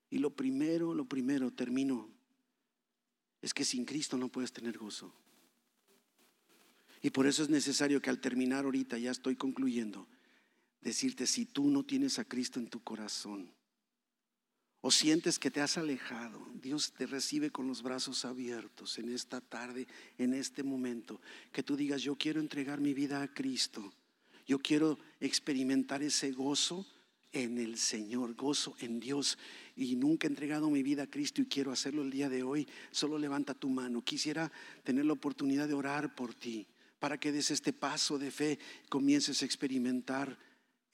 Y 0.08 0.18
lo 0.18 0.30
primero, 0.30 0.94
lo 0.94 1.04
primero, 1.04 1.52
termino, 1.52 2.08
es 3.42 3.52
que 3.52 3.64
sin 3.64 3.84
Cristo 3.84 4.16
no 4.16 4.28
puedes 4.28 4.52
tener 4.52 4.78
gozo. 4.78 5.12
Y 7.02 7.10
por 7.10 7.26
eso 7.26 7.42
es 7.42 7.48
necesario 7.48 8.00
que 8.00 8.10
al 8.10 8.20
terminar 8.20 8.64
ahorita, 8.64 8.96
ya 8.98 9.10
estoy 9.10 9.36
concluyendo, 9.36 10.08
decirte, 10.86 11.26
si 11.26 11.46
tú 11.46 11.68
no 11.68 11.84
tienes 11.84 12.18
a 12.20 12.24
Cristo 12.24 12.60
en 12.60 12.68
tu 12.68 12.80
corazón, 12.80 13.50
o 14.80 14.92
sientes 14.92 15.40
que 15.40 15.50
te 15.50 15.60
has 15.60 15.78
alejado, 15.78 16.46
Dios 16.62 16.92
te 16.92 17.06
recibe 17.06 17.50
con 17.50 17.66
los 17.66 17.82
brazos 17.82 18.24
abiertos 18.24 18.98
en 18.98 19.08
esta 19.08 19.40
tarde, 19.40 19.88
en 20.16 20.32
este 20.32 20.62
momento, 20.62 21.20
que 21.50 21.64
tú 21.64 21.76
digas, 21.76 22.02
yo 22.02 22.14
quiero 22.14 22.38
entregar 22.38 22.80
mi 22.80 22.94
vida 22.94 23.20
a 23.20 23.34
Cristo, 23.34 23.92
yo 24.46 24.60
quiero 24.60 24.96
experimentar 25.18 26.04
ese 26.04 26.30
gozo 26.30 26.86
en 27.32 27.58
el 27.58 27.78
Señor, 27.78 28.36
gozo 28.36 28.76
en 28.78 29.00
Dios. 29.00 29.38
Y 29.74 29.96
nunca 29.96 30.28
he 30.28 30.30
entregado 30.30 30.70
mi 30.70 30.84
vida 30.84 31.02
a 31.02 31.10
Cristo 31.10 31.42
y 31.42 31.46
quiero 31.46 31.72
hacerlo 31.72 32.02
el 32.02 32.10
día 32.10 32.28
de 32.28 32.44
hoy. 32.44 32.68
Solo 32.92 33.18
levanta 33.18 33.54
tu 33.54 33.68
mano. 33.68 34.02
Quisiera 34.02 34.52
tener 34.84 35.04
la 35.04 35.14
oportunidad 35.14 35.66
de 35.66 35.74
orar 35.74 36.14
por 36.14 36.32
ti 36.32 36.64
para 37.00 37.18
que 37.18 37.32
des 37.32 37.50
este 37.50 37.72
paso 37.72 38.18
de 38.18 38.30
fe, 38.30 38.58
comiences 38.88 39.42
a 39.42 39.44
experimentar 39.44 40.38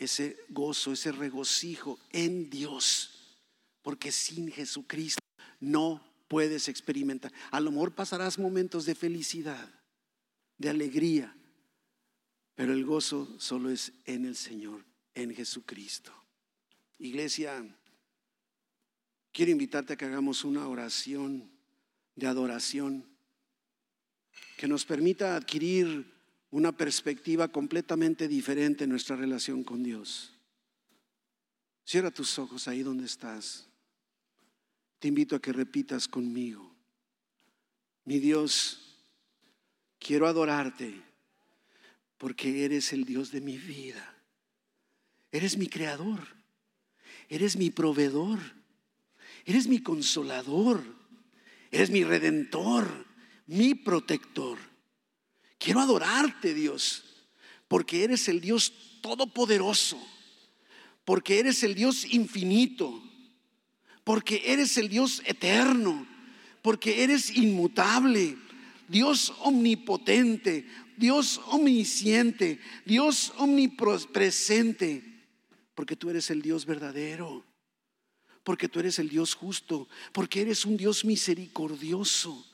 ese 0.05 0.37
gozo, 0.49 0.93
ese 0.93 1.13
regocijo 1.13 1.99
en 2.11 2.51
Dios. 2.51 3.39
Porque 3.83 4.13
sin 4.13 4.51
Jesucristo 4.51 5.23
no 5.61 6.05
puedes 6.29 6.69
experimentar. 6.69 7.33
A 7.51 7.61
lo 7.61 7.71
mejor 7.71 7.95
pasarás 7.95 8.39
momentos 8.39 8.85
de 8.87 8.95
felicidad, 8.95 9.69
de 10.59 10.71
alegría, 10.71 11.37
pero 12.55 12.73
el 12.73 12.85
gozo 12.85 13.29
solo 13.39 13.71
es 13.71 13.93
en 14.05 14.25
el 14.25 14.37
Señor, 14.37 14.85
en 15.15 15.35
Jesucristo. 15.35 16.13
Iglesia, 16.99 17.65
quiero 19.33 19.51
invitarte 19.51 19.95
a 19.95 19.97
que 19.97 20.05
hagamos 20.05 20.45
una 20.45 20.69
oración 20.69 21.51
de 22.15 22.27
adoración 22.27 23.05
que 24.57 24.69
nos 24.69 24.85
permita 24.85 25.37
adquirir 25.37 26.13
una 26.53 26.71
perspectiva 26.71 27.49
completamente 27.49 28.29
diferente 28.29 28.85
en 28.85 28.91
nuestra 28.91 29.17
relación 29.17 29.65
con 29.65 29.83
Dios. 29.83 30.35
Cierra 31.85 32.11
tus 32.11 32.39
ojos 32.39 32.69
ahí 32.69 32.83
donde 32.83 33.07
estás. 33.07 33.69
te 34.99 35.09
invito 35.09 35.35
a 35.35 35.41
que 35.41 35.53
repitas 35.53 36.07
conmigo. 36.07 36.73
Mi 38.05 38.21
Dios, 38.21 39.03
quiero 39.99 40.29
adorarte 40.29 40.95
porque 42.19 42.65
eres 42.65 42.93
el 42.93 43.05
Dios 43.05 43.33
de 43.33 43.41
mi 43.41 43.59
vida. 43.59 44.15
Eres 45.33 45.57
mi 45.57 45.67
creador. 45.67 46.21
Eres 47.29 47.57
mi 47.57 47.71
proveedor. 47.71 48.39
Eres 49.45 49.67
mi 49.67 49.83
consolador. 49.83 50.85
Eres 51.73 51.91
mi 51.91 52.05
redentor, 52.05 52.87
mi 53.47 53.75
protector. 53.75 54.72
Quiero 55.63 55.79
adorarte, 55.79 56.55
Dios, 56.55 57.05
porque 57.69 58.03
eres 58.03 58.27
el 58.27 58.41
Dios 58.41 58.73
todopoderoso, 59.01 59.97
porque 61.05 61.39
eres 61.39 61.63
el 61.63 61.77
Dios 61.77 62.05
infinito, 62.13 63.01
porque 64.03 64.43
eres 64.47 64.77
el 64.77 64.89
Dios 64.89 65.23
eterno, 65.25 66.05
porque 66.63 67.05
eres 67.05 67.37
inmutable, 67.37 68.37
Dios 68.89 69.33
omnipotente, 69.39 70.67
Dios 70.97 71.41
omnisciente, 71.47 72.59
Dios 72.85 73.33
omnipresente, 73.37 75.29
porque 75.77 75.95
tú 75.95 76.11
eres 76.11 76.29
el 76.31 76.43
Dios 76.43 76.67
verdadero, 76.67 77.45
porque 78.43 78.69
tú 78.69 78.81
eres 78.81 78.99
el 78.99 79.09
Dios 79.09 79.37
justo, 79.37 79.89
porque 80.13 80.41
eres 80.41 80.65
un 80.65 80.77
Dios 80.77 81.05
misericordioso. 81.05 82.52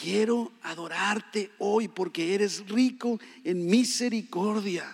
Quiero 0.00 0.52
adorarte 0.62 1.50
hoy 1.58 1.88
porque 1.88 2.34
eres 2.34 2.68
rico 2.68 3.18
en 3.42 3.66
misericordia, 3.66 4.86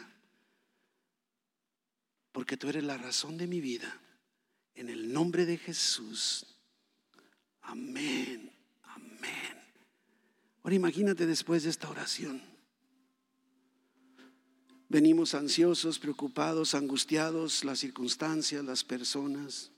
porque 2.33 2.57
tú 2.57 2.71
eres 2.71 2.85
la 2.85 2.97
razón 2.97 3.37
de 3.37 3.47
mi 3.47 3.61
vida. 3.61 4.01
En 4.75 4.89
el 4.89 5.13
nombre 5.13 5.45
de 5.45 5.59
Jesús. 5.59 6.47
Amén, 7.61 8.51
amén. 8.83 9.63
Ahora 10.63 10.75
imagínate 10.75 11.27
después 11.27 11.65
de 11.65 11.71
esta 11.71 11.91
oración. 11.91 12.43
Venimos 14.89 15.35
ansiosos, 15.35 15.99
preocupados, 15.99 16.75
angustiados, 16.75 17.63
las 17.63 17.81
circunstancias, 17.81 18.65
las 18.65 18.85
personas. 18.85 19.71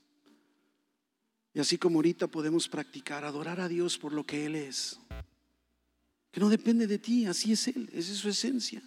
Y 1.57 1.59
así 1.59 1.79
como 1.79 1.97
ahorita 1.97 2.27
podemos 2.27 2.69
practicar, 2.69 3.25
adorar 3.25 3.59
a 3.59 3.67
Dios 3.67 3.97
por 3.97 4.13
lo 4.13 4.23
que 4.23 4.45
Él 4.45 4.53
es. 4.53 4.99
Que 6.29 6.39
no 6.39 6.49
depende 6.49 6.85
de 6.85 6.99
ti, 6.99 7.25
así 7.25 7.51
es 7.51 7.67
Él, 7.67 7.89
esa 7.93 8.11
es 8.11 8.19
su 8.19 8.29
esencia. 8.29 8.79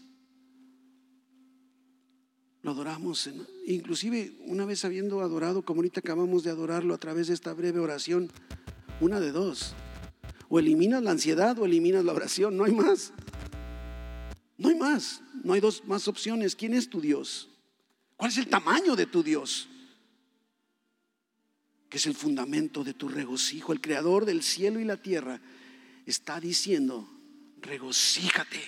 Lo 2.62 2.70
adoramos, 2.70 3.28
inclusive 3.66 4.36
una 4.46 4.66
vez 4.66 4.84
habiendo 4.84 5.20
adorado, 5.20 5.64
como 5.64 5.80
ahorita 5.80 5.98
acabamos 5.98 6.44
de 6.44 6.50
adorarlo 6.50 6.94
a 6.94 6.98
través 6.98 7.26
de 7.26 7.34
esta 7.34 7.52
breve 7.54 7.80
oración, 7.80 8.30
una 9.00 9.18
de 9.18 9.32
dos. 9.32 9.74
O 10.48 10.60
eliminas 10.60 11.02
la 11.02 11.10
ansiedad 11.10 11.58
o 11.58 11.64
eliminas 11.64 12.04
la 12.04 12.12
oración, 12.12 12.56
no 12.56 12.66
hay 12.66 12.72
más. 12.72 13.12
No 14.58 14.68
hay 14.68 14.76
más, 14.76 15.22
no 15.42 15.54
hay 15.54 15.60
dos 15.60 15.84
más 15.86 16.06
opciones. 16.06 16.54
¿Quién 16.54 16.74
es 16.74 16.88
tu 16.88 17.00
Dios? 17.00 17.48
¿Cuál 18.16 18.30
es 18.30 18.38
el 18.38 18.46
tamaño 18.46 18.94
de 18.94 19.06
tu 19.06 19.24
Dios? 19.24 19.69
Que 21.90 21.98
es 21.98 22.06
el 22.06 22.14
fundamento 22.14 22.82
de 22.82 22.94
tu 22.94 23.08
regocijo. 23.08 23.74
El 23.74 23.82
creador 23.82 24.24
del 24.24 24.42
cielo 24.42 24.80
y 24.80 24.84
la 24.84 24.96
tierra 24.96 25.40
está 26.06 26.40
diciendo, 26.40 27.06
regocíjate 27.60 28.60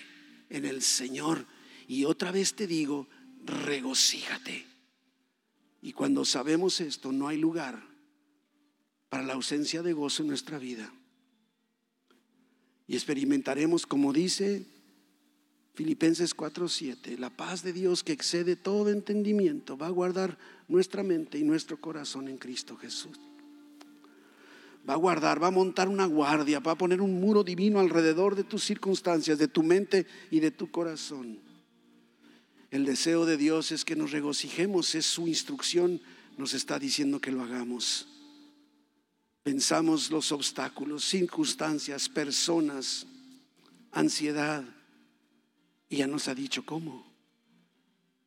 en 0.51 0.67
el 0.67 0.83
Señor. 0.83 1.47
Y 1.89 2.05
otra 2.05 2.31
vez 2.31 2.55
te 2.55 2.67
digo, 2.67 3.09
regocíjate. 3.45 4.67
Y 5.81 5.93
cuando 5.93 6.25
sabemos 6.25 6.81
esto, 6.81 7.13
no 7.13 7.29
hay 7.29 7.39
lugar 7.39 7.83
para 9.09 9.25
la 9.25 9.35
ausencia 9.35 9.83
de 9.83 9.93
gozo 9.93 10.23
en 10.23 10.29
nuestra 10.29 10.59
vida. 10.59 10.93
Y 12.87 12.95
experimentaremos, 12.95 13.87
como 13.87 14.13
dice 14.13 14.67
Filipenses 15.75 16.35
4:7, 16.35 17.19
la 17.19 17.31
paz 17.31 17.63
de 17.63 17.73
Dios 17.73 18.03
que 18.03 18.13
excede 18.13 18.57
todo 18.57 18.91
entendimiento 18.91 19.79
va 19.79 19.87
a 19.87 19.91
guardar 19.91 20.37
nuestra 20.69 21.03
mente 21.03 21.39
y 21.39 21.45
nuestro 21.45 21.81
corazón 21.81 22.29
en 22.29 22.37
Cristo 22.37 22.77
Jesús. 22.77 23.19
Va 24.89 24.95
a 24.95 24.99
guardar, 24.99 25.43
va 25.43 25.47
a 25.47 25.53
montar 25.53 25.89
una 25.89 26.07
guardia, 26.07 26.61
va 26.61 26.73
a 26.73 26.79
poner 26.79 27.01
un 27.01 27.21
muro 27.21 27.43
divino 27.45 27.81
alrededor 27.81 28.35
de 28.35 28.45
tus 28.45 28.65
circunstancias, 28.65 29.39
de 29.39 29.49
tu 29.49 29.63
mente 29.63 30.07
y 30.31 30.41
de 30.41 30.51
tu 30.51 30.71
corazón. 30.71 31.39
El 32.71 32.85
deseo 32.85 33.25
de 33.25 33.37
Dios 33.37 33.71
es 33.71 33.85
que 33.85 33.97
nos 33.97 34.11
regocijemos, 34.11 34.95
es 34.95 35.07
su 35.07 35.29
instrucción, 35.29 36.01
nos 36.37 36.53
está 36.53 36.79
diciendo 36.79 37.21
que 37.21 37.31
lo 37.31 37.43
hagamos. 37.43 38.09
Pensamos 39.43 40.11
los 40.11 40.33
obstáculos, 40.33 41.05
circunstancias, 41.05 42.09
personas, 42.09 43.07
ansiedad, 43.93 44.65
y 45.93 45.99
ya 45.99 46.07
nos 46.07 46.27
ha 46.29 46.35
dicho 46.35 46.65
cómo. 46.65 47.05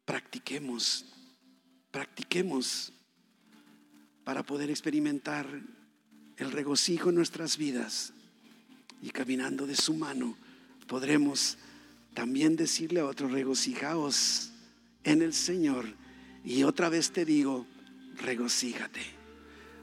Practiquemos, 0.06 1.04
practiquemos 1.90 2.94
para 4.24 4.44
poder 4.44 4.70
experimentar 4.70 5.48
el 6.38 6.52
regocijo 6.52 7.10
en 7.10 7.16
nuestras 7.16 7.58
vidas 7.58 8.14
y 9.02 9.10
caminando 9.10 9.66
de 9.66 9.76
su 9.76 9.96
mano 9.96 10.38
podremos 10.86 11.58
también 12.14 12.56
decirle 12.56 13.00
a 13.00 13.08
otros, 13.08 13.32
regocijaos 13.32 14.52
en 15.04 15.24
el 15.24 15.34
Señor. 15.34 15.88
Y 16.44 16.62
otra 16.62 16.90
vez 16.90 17.12
te 17.14 17.26
digo, 17.26 17.66
regocíjate. 18.18 19.02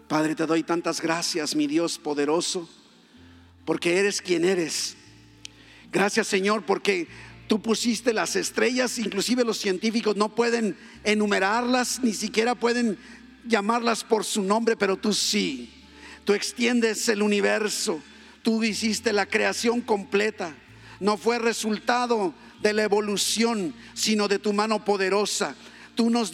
Padre, 0.07 0.37
te 0.37 0.47
doy 0.47 0.63
tantas 0.63 1.01
gracias, 1.01 1.57
mi 1.57 1.67
Dios 1.67 1.99
poderoso, 1.99 2.71
porque 3.65 3.99
eres 3.99 4.23
quien 4.23 4.45
eres. 4.45 4.97
Gracias, 5.91 6.29
Señor, 6.29 6.65
porque 6.65 7.09
tú 7.53 7.61
pusiste 7.61 8.15
las 8.15 8.35
estrellas, 8.35 8.99
inclusive 8.99 9.45
los 9.45 9.59
científicos 9.59 10.17
no 10.17 10.35
pueden 10.35 10.75
enumerarlas, 11.05 12.01
ni 12.03 12.15
siquiera 12.15 12.55
pueden 12.55 12.97
llamarlas 13.47 14.05
por 14.05 14.25
su 14.25 14.43
nombre, 14.43 14.75
pero 14.75 14.97
tú 14.97 15.13
sí. 15.13 15.71
Tú 16.25 16.33
extiendes 16.33 17.07
el 17.11 17.21
universo, 17.21 18.01
tú 18.43 18.65
hiciste 18.65 19.13
la 19.13 19.27
creación 19.27 19.83
completa 19.83 20.57
no 21.03 21.17
fue 21.17 21.41
resultado 21.41 22.33
de 22.63 22.73
la 22.73 22.85
evolución, 22.85 23.75
sino 23.93 24.29
de 24.29 24.39
tu 24.39 24.53
mano 24.53 24.85
poderosa. 24.85 25.57
Tú 25.97 26.11
nos, 26.11 26.33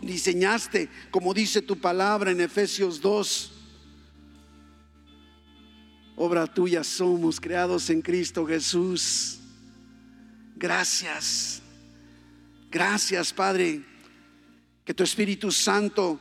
diseñaste, 0.00 0.88
como 1.10 1.34
dice 1.34 1.60
tu 1.60 1.76
palabra 1.76 2.30
en 2.30 2.40
Efesios 2.40 3.02
2. 3.02 3.52
Obra 6.16 6.46
tuya 6.46 6.82
somos, 6.82 7.38
creados 7.38 7.90
en 7.90 8.00
Cristo 8.00 8.46
Jesús. 8.46 9.39
Gracias. 10.60 11.62
Gracias, 12.70 13.32
Padre, 13.32 13.82
que 14.84 14.92
tu 14.92 15.02
Espíritu 15.02 15.50
Santo 15.50 16.20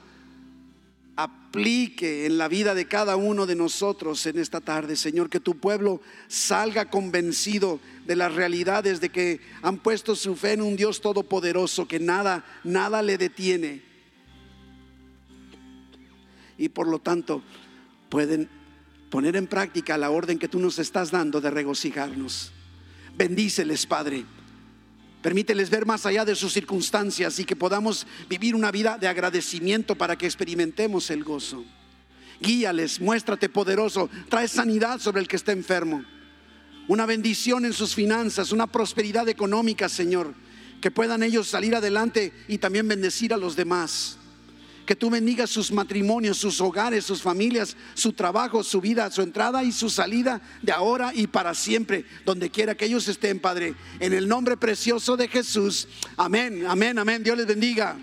aplique 1.18 2.26
en 2.26 2.38
la 2.38 2.48
vida 2.48 2.74
de 2.74 2.88
cada 2.88 3.18
uno 3.18 3.46
de 3.46 3.58
nosotros 3.58 4.26
en 4.28 4.40
esta 4.40 4.62
tarde, 4.62 4.96
Señor, 4.96 5.30
que 5.30 5.42
tu 5.42 5.58
pueblo 5.60 6.00
salga 6.30 6.90
convencido 6.90 7.82
de 8.06 8.16
las 8.16 8.34
realidades 8.34 9.02
de 9.02 9.10
que 9.10 9.42
han 9.62 9.78
puesto 9.78 10.16
su 10.16 10.38
fe 10.38 10.54
en 10.54 10.62
un 10.62 10.78
Dios 10.78 11.02
todopoderoso, 11.02 11.86
que 11.86 12.00
nada, 12.00 12.46
nada 12.64 13.02
le 13.02 13.18
detiene. 13.18 13.84
Y 16.58 16.70
por 16.70 16.88
lo 16.88 17.00
tanto 17.00 17.44
pueden 18.08 18.48
poner 19.10 19.36
en 19.36 19.48
práctica 19.48 19.98
la 19.98 20.12
orden 20.12 20.40
que 20.40 20.48
tú 20.48 20.60
nos 20.60 20.80
estás 20.80 21.12
dando 21.12 21.42
de 21.42 21.52
regocijarnos. 21.52 22.54
Bendíceles, 23.20 23.86
Padre. 23.86 24.24
Permíteles 25.22 25.70
ver 25.70 25.86
más 25.86 26.06
allá 26.06 26.24
de 26.24 26.36
sus 26.36 26.54
circunstancias 26.54 27.38
y 27.38 27.44
que 27.44 27.58
podamos 27.58 28.08
vivir 28.30 28.56
una 28.56 28.72
vida 28.72 28.98
de 28.98 29.10
agradecimiento 29.10 29.94
para 29.96 30.18
que 30.18 30.26
experimentemos 30.26 31.10
el 31.10 31.26
gozo. 31.26 31.66
Guíales, 32.40 33.02
muéstrate 33.02 33.50
poderoso, 33.50 34.10
trae 34.30 34.48
sanidad 34.48 35.00
sobre 35.00 35.20
el 35.20 35.28
que 35.28 35.36
está 35.36 35.52
enfermo, 35.52 36.06
una 36.88 37.06
bendición 37.06 37.66
en 37.66 37.74
sus 37.74 37.94
finanzas, 37.94 38.54
una 38.54 38.68
prosperidad 38.68 39.28
económica, 39.28 39.90
Señor, 39.90 40.34
que 40.80 40.90
puedan 40.90 41.22
ellos 41.22 41.50
salir 41.50 41.76
adelante 41.76 42.32
y 42.48 42.60
también 42.60 42.88
bendecir 42.88 43.34
a 43.34 43.38
los 43.38 43.58
demás 43.58 44.19
que 44.90 44.96
tú 44.96 45.12
bendigas 45.12 45.52
sus 45.52 45.72
matrimonios, 45.72 46.38
sus 46.38 46.60
hogares, 46.60 47.06
sus 47.06 47.22
familias, 47.22 47.78
su 47.94 48.12
trabajo, 48.12 48.64
su 48.64 48.82
vida, 48.82 49.12
su 49.12 49.22
entrada 49.22 49.64
y 49.64 49.72
su 49.72 49.88
salida 49.88 50.42
de 50.64 50.72
ahora 50.72 51.12
y 51.14 51.28
para 51.28 51.54
siempre, 51.54 52.06
donde 52.26 52.50
quiera 52.50 52.74
que 52.74 52.86
ellos 52.86 53.08
estén, 53.08 53.40
Padre. 53.40 53.76
En 54.00 54.14
el 54.14 54.28
nombre 54.28 54.58
precioso 54.58 55.16
de 55.16 55.28
Jesús. 55.28 55.88
Amén, 56.18 56.66
amén, 56.68 56.98
amén. 56.98 57.22
Dios 57.22 57.38
les 57.38 57.46
bendiga. 57.46 57.98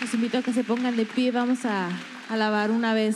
Los 0.00 0.12
invito 0.14 0.38
a 0.38 0.42
que 0.42 0.52
se 0.52 0.64
pongan 0.64 0.96
de 0.96 1.06
pie. 1.06 1.30
Vamos 1.30 1.64
a 1.64 1.88
alabar 2.28 2.72
una 2.72 2.94
vez. 2.94 3.10